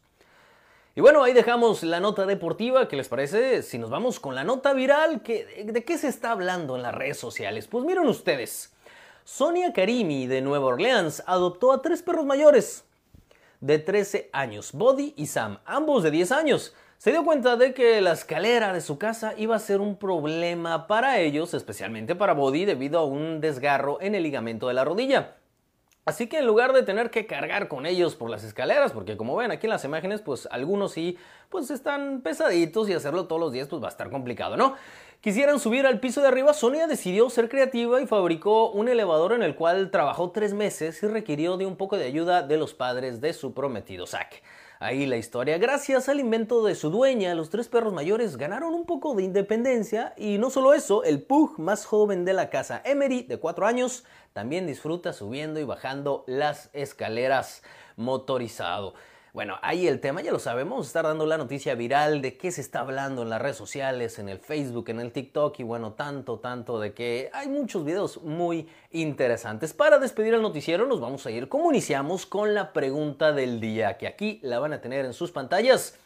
Y 0.94 1.00
bueno, 1.00 1.22
ahí 1.22 1.32
dejamos 1.32 1.82
la 1.82 2.00
nota 2.00 2.26
deportiva. 2.26 2.86
¿Qué 2.86 2.96
les 2.96 3.08
parece 3.08 3.62
si 3.62 3.78
nos 3.78 3.88
vamos 3.88 4.20
con 4.20 4.34
la 4.34 4.44
nota 4.44 4.74
viral? 4.74 5.22
¿De 5.22 5.84
qué 5.84 5.96
se 5.96 6.08
está 6.08 6.32
hablando 6.32 6.76
en 6.76 6.82
las 6.82 6.94
redes 6.94 7.18
sociales? 7.18 7.66
Pues 7.66 7.86
miren 7.86 8.06
ustedes. 8.06 8.74
Sonia 9.24 9.72
Karimi 9.72 10.26
de 10.26 10.42
Nueva 10.42 10.66
Orleans 10.66 11.22
adoptó 11.26 11.72
a 11.72 11.80
tres 11.80 12.02
perros 12.02 12.26
mayores 12.26 12.84
de 13.60 13.78
13 13.78 14.28
años, 14.32 14.72
Body 14.72 15.14
y 15.16 15.26
Sam, 15.26 15.60
ambos 15.64 16.02
de 16.02 16.10
10 16.10 16.32
años. 16.32 16.74
Se 16.98 17.10
dio 17.10 17.24
cuenta 17.24 17.56
de 17.56 17.72
que 17.72 18.00
la 18.00 18.12
escalera 18.12 18.72
de 18.72 18.80
su 18.80 18.98
casa 18.98 19.34
iba 19.38 19.56
a 19.56 19.60
ser 19.60 19.80
un 19.80 19.96
problema 19.96 20.86
para 20.86 21.20
ellos, 21.20 21.54
especialmente 21.54 22.14
para 22.14 22.34
Body, 22.34 22.64
debido 22.64 22.98
a 22.98 23.04
un 23.04 23.40
desgarro 23.40 23.98
en 24.00 24.14
el 24.14 24.24
ligamento 24.24 24.68
de 24.68 24.74
la 24.74 24.84
rodilla. 24.84 25.36
Así 26.04 26.26
que 26.26 26.38
en 26.38 26.46
lugar 26.46 26.72
de 26.72 26.82
tener 26.82 27.10
que 27.10 27.26
cargar 27.26 27.68
con 27.68 27.86
ellos 27.86 28.16
por 28.16 28.28
las 28.28 28.42
escaleras, 28.42 28.90
porque 28.90 29.16
como 29.16 29.36
ven 29.36 29.52
aquí 29.52 29.66
en 29.66 29.70
las 29.70 29.84
imágenes, 29.84 30.20
pues 30.20 30.48
algunos 30.50 30.92
sí, 30.92 31.16
pues 31.48 31.70
están 31.70 32.22
pesaditos 32.22 32.88
y 32.88 32.92
hacerlo 32.92 33.26
todos 33.26 33.40
los 33.40 33.52
días 33.52 33.68
pues 33.68 33.80
va 33.80 33.86
a 33.86 33.90
estar 33.90 34.10
complicado, 34.10 34.56
¿no? 34.56 34.74
Quisieran 35.20 35.60
subir 35.60 35.86
al 35.86 36.00
piso 36.00 36.20
de 36.20 36.26
arriba, 36.26 36.54
Sonia 36.54 36.88
decidió 36.88 37.30
ser 37.30 37.48
creativa 37.48 38.00
y 38.00 38.08
fabricó 38.08 38.72
un 38.72 38.88
elevador 38.88 39.32
en 39.32 39.44
el 39.44 39.54
cual 39.54 39.92
trabajó 39.92 40.32
tres 40.32 40.54
meses 40.54 41.00
y 41.04 41.06
requirió 41.06 41.56
de 41.56 41.66
un 41.66 41.76
poco 41.76 41.96
de 41.96 42.06
ayuda 42.06 42.42
de 42.42 42.56
los 42.56 42.74
padres 42.74 43.20
de 43.20 43.32
su 43.32 43.54
prometido 43.54 44.08
Zack. 44.08 44.42
Ahí 44.82 45.06
la 45.06 45.16
historia. 45.16 45.58
Gracias 45.58 46.08
al 46.08 46.20
invento 46.20 46.64
de 46.64 46.74
su 46.74 46.90
dueña, 46.90 47.34
los 47.34 47.50
tres 47.50 47.68
perros 47.68 47.92
mayores 47.92 48.36
ganaron 48.36 48.74
un 48.74 48.84
poco 48.84 49.14
de 49.14 49.22
independencia 49.22 50.12
y 50.16 50.38
no 50.38 50.50
solo 50.50 50.74
eso, 50.74 51.04
el 51.04 51.22
pug 51.22 51.58
más 51.58 51.86
joven 51.86 52.24
de 52.24 52.32
la 52.32 52.50
casa, 52.50 52.82
Emery, 52.84 53.22
de 53.22 53.38
4 53.38 53.66
años, 53.66 54.04
también 54.32 54.66
disfruta 54.66 55.12
subiendo 55.12 55.60
y 55.60 55.64
bajando 55.64 56.24
las 56.26 56.70
escaleras 56.72 57.62
motorizado. 57.96 58.94
Bueno, 59.32 59.56
ahí 59.62 59.88
el 59.88 59.98
tema, 59.98 60.20
ya 60.20 60.30
lo 60.30 60.38
sabemos, 60.38 60.86
estar 60.86 61.06
dando 61.06 61.24
la 61.24 61.38
noticia 61.38 61.74
viral 61.74 62.20
de 62.20 62.36
qué 62.36 62.52
se 62.52 62.60
está 62.60 62.80
hablando 62.80 63.22
en 63.22 63.30
las 63.30 63.40
redes 63.40 63.56
sociales, 63.56 64.18
en 64.18 64.28
el 64.28 64.38
Facebook, 64.38 64.90
en 64.90 65.00
el 65.00 65.10
TikTok 65.10 65.58
y 65.58 65.62
bueno, 65.62 65.94
tanto, 65.94 66.38
tanto 66.38 66.78
de 66.78 66.92
que 66.92 67.30
hay 67.32 67.48
muchos 67.48 67.82
videos 67.82 68.20
muy 68.20 68.68
interesantes. 68.90 69.72
Para 69.72 69.98
despedir 69.98 70.34
el 70.34 70.42
noticiero 70.42 70.86
nos 70.86 71.00
vamos 71.00 71.24
a 71.24 71.30
ir 71.30 71.48
como 71.48 71.70
iniciamos 71.70 72.26
con 72.26 72.52
la 72.52 72.74
pregunta 72.74 73.32
del 73.32 73.58
día, 73.58 73.96
que 73.96 74.06
aquí 74.06 74.38
la 74.42 74.58
van 74.58 74.74
a 74.74 74.82
tener 74.82 75.06
en 75.06 75.14
sus 75.14 75.30
pantallas. 75.30 75.98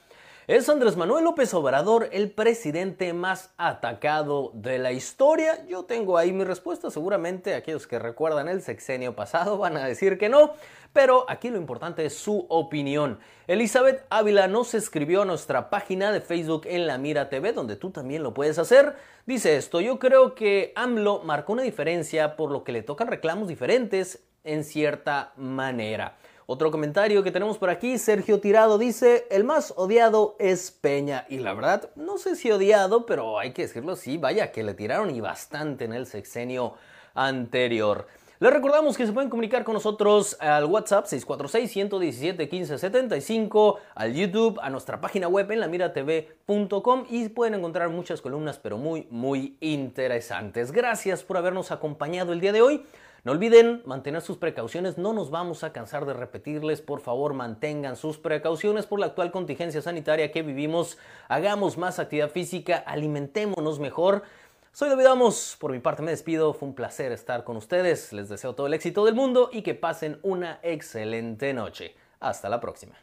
¿Es 0.49 0.69
Andrés 0.69 0.97
Manuel 0.97 1.25
López 1.25 1.53
Obrador 1.55 2.09
el 2.13 2.31
presidente 2.31 3.13
más 3.13 3.53
atacado 3.57 4.53
de 4.55 4.79
la 4.79 4.93
historia? 4.93 5.67
Yo 5.67 5.87
tengo 5.87 6.19
ahí 6.19 6.33
mi 6.33 6.45
respuesta, 6.45 6.89
seguramente 6.89 7.57
aquellos 7.57 7.89
que 7.89 7.99
recuerdan 7.99 8.47
el 8.47 8.63
sexenio 8.63 9.17
pasado 9.17 9.59
van 9.59 9.77
a 9.77 9.85
decir 9.85 10.19
que 10.19 10.29
no, 10.29 10.53
pero 10.93 11.29
aquí 11.29 11.51
lo 11.51 11.57
importante 11.57 12.07
es 12.07 12.15
su 12.15 12.47
opinión. 12.49 13.19
Elizabeth 13.49 14.07
Ávila 14.09 14.47
nos 14.47 14.75
escribió 14.75 15.23
a 15.23 15.25
nuestra 15.25 15.69
página 15.69 16.13
de 16.13 16.21
Facebook 16.21 16.63
en 16.67 16.87
La 16.87 16.97
Mira 16.97 17.29
TV, 17.29 17.53
donde 17.53 17.75
tú 17.75 17.91
también 17.91 18.23
lo 18.23 18.33
puedes 18.33 18.61
hacer. 18.61 18.95
Dice 19.27 19.57
esto, 19.57 19.81
yo 19.81 19.99
creo 19.99 20.37
que 20.37 20.73
AMLO 20.77 21.23
marcó 21.25 21.55
una 21.55 21.63
diferencia 21.63 22.37
por 22.37 22.53
lo 22.53 22.63
que 22.63 22.71
le 22.71 22.85
tocan 22.85 23.09
reclamos 23.09 23.49
diferentes 23.49 24.23
en 24.45 24.63
cierta 24.63 25.33
manera. 25.37 26.17
Otro 26.49 26.71
comentario 26.71 27.25
que 27.25 27.33
tenemos 27.33 27.59
por 27.59 27.71
aquí, 27.71 27.99
Sergio 27.99 28.39
Tirado 28.39 28.79
dice, 28.79 29.27
el 29.31 29.43
más 29.43 29.75
odiado 29.77 30.37
es 30.39 30.71
Peña. 30.71 31.27
Y 31.29 31.41
la 31.41 31.53
verdad, 31.55 31.91
no 31.97 32.19
sé 32.19 32.37
si 32.37 32.53
odiado, 32.53 33.05
pero 33.05 33.41
hay 33.41 33.53
que 33.53 33.63
decirlo 33.63 33.95
así, 33.95 34.17
vaya 34.17 34.53
que 34.53 34.63
le 34.63 34.75
tiraron 34.75 35.11
y 35.11 35.21
bastante 35.21 35.87
en 35.87 35.93
el 35.93 36.07
sexenio 36.07 36.75
anterior. 37.15 38.07
Les 38.39 38.53
recordamos 38.53 38.97
que 38.97 39.07
se 39.07 39.13
pueden 39.13 39.29
comunicar 39.29 39.65
con 39.65 39.75
nosotros 39.75 40.37
al 40.39 40.67
WhatsApp 40.67 41.07
646-117-1575, 41.07 43.79
al 43.97 44.15
YouTube, 44.15 44.61
a 44.63 44.71
nuestra 44.71 45.01
página 45.01 45.27
web 45.27 45.51
en 45.51 45.59
lamiratv.com 45.59 47.07
y 47.11 47.29
pueden 47.31 47.55
encontrar 47.55 47.89
muchas 47.89 48.21
columnas 48.21 48.61
pero 48.63 48.79
muy, 48.79 49.09
muy 49.11 49.57
interesantes. 49.59 50.71
Gracias 50.71 51.25
por 51.25 51.39
habernos 51.39 51.73
acompañado 51.73 52.33
el 52.33 52.41
día 52.41 52.53
de 52.53 52.63
hoy. 52.63 52.87
No 53.27 53.33
olviden 53.33 53.83
mantener 53.85 54.23
sus 54.23 54.37
precauciones, 54.37 54.99
no 54.99 55.12
nos 55.12 55.33
vamos 55.33 55.65
a 55.65 55.73
cansar 55.73 56.07
de 56.07 56.12
repetirles, 56.12 56.81
por 56.81 57.01
favor 57.01 57.35
mantengan 57.35 57.97
sus 57.97 58.19
precauciones 58.19 58.87
por 58.87 59.01
la 59.01 59.07
actual 59.07 59.33
contingencia 59.33 59.83
sanitaria 59.83 60.31
que 60.31 60.43
vivimos, 60.43 60.97
hagamos 61.27 61.77
más 61.77 61.99
actividad 61.99 62.31
física, 62.31 62.77
alimentémonos 62.77 63.81
mejor. 63.81 64.23
Soy 64.71 64.91
David 64.91 65.07
Amos, 65.07 65.57
por 65.59 65.73
mi 65.73 65.81
parte 65.81 66.03
me 66.03 66.12
despido, 66.12 66.55
fue 66.55 66.69
un 66.69 66.77
placer 66.77 67.11
estar 67.11 67.43
con 67.43 67.57
ustedes, 67.57 68.12
les 68.12 68.29
deseo 68.29 68.55
todo 68.55 68.69
el 68.69 68.75
éxito 68.75 69.05
del 69.05 69.17
mundo 69.17 69.51
y 69.53 69.62
que 69.62 69.75
pasen 69.75 70.21
una 70.23 70.61
excelente 70.62 71.53
noche. 71.53 71.97
Hasta 72.21 72.49
la 72.49 72.61
próxima. 72.61 72.95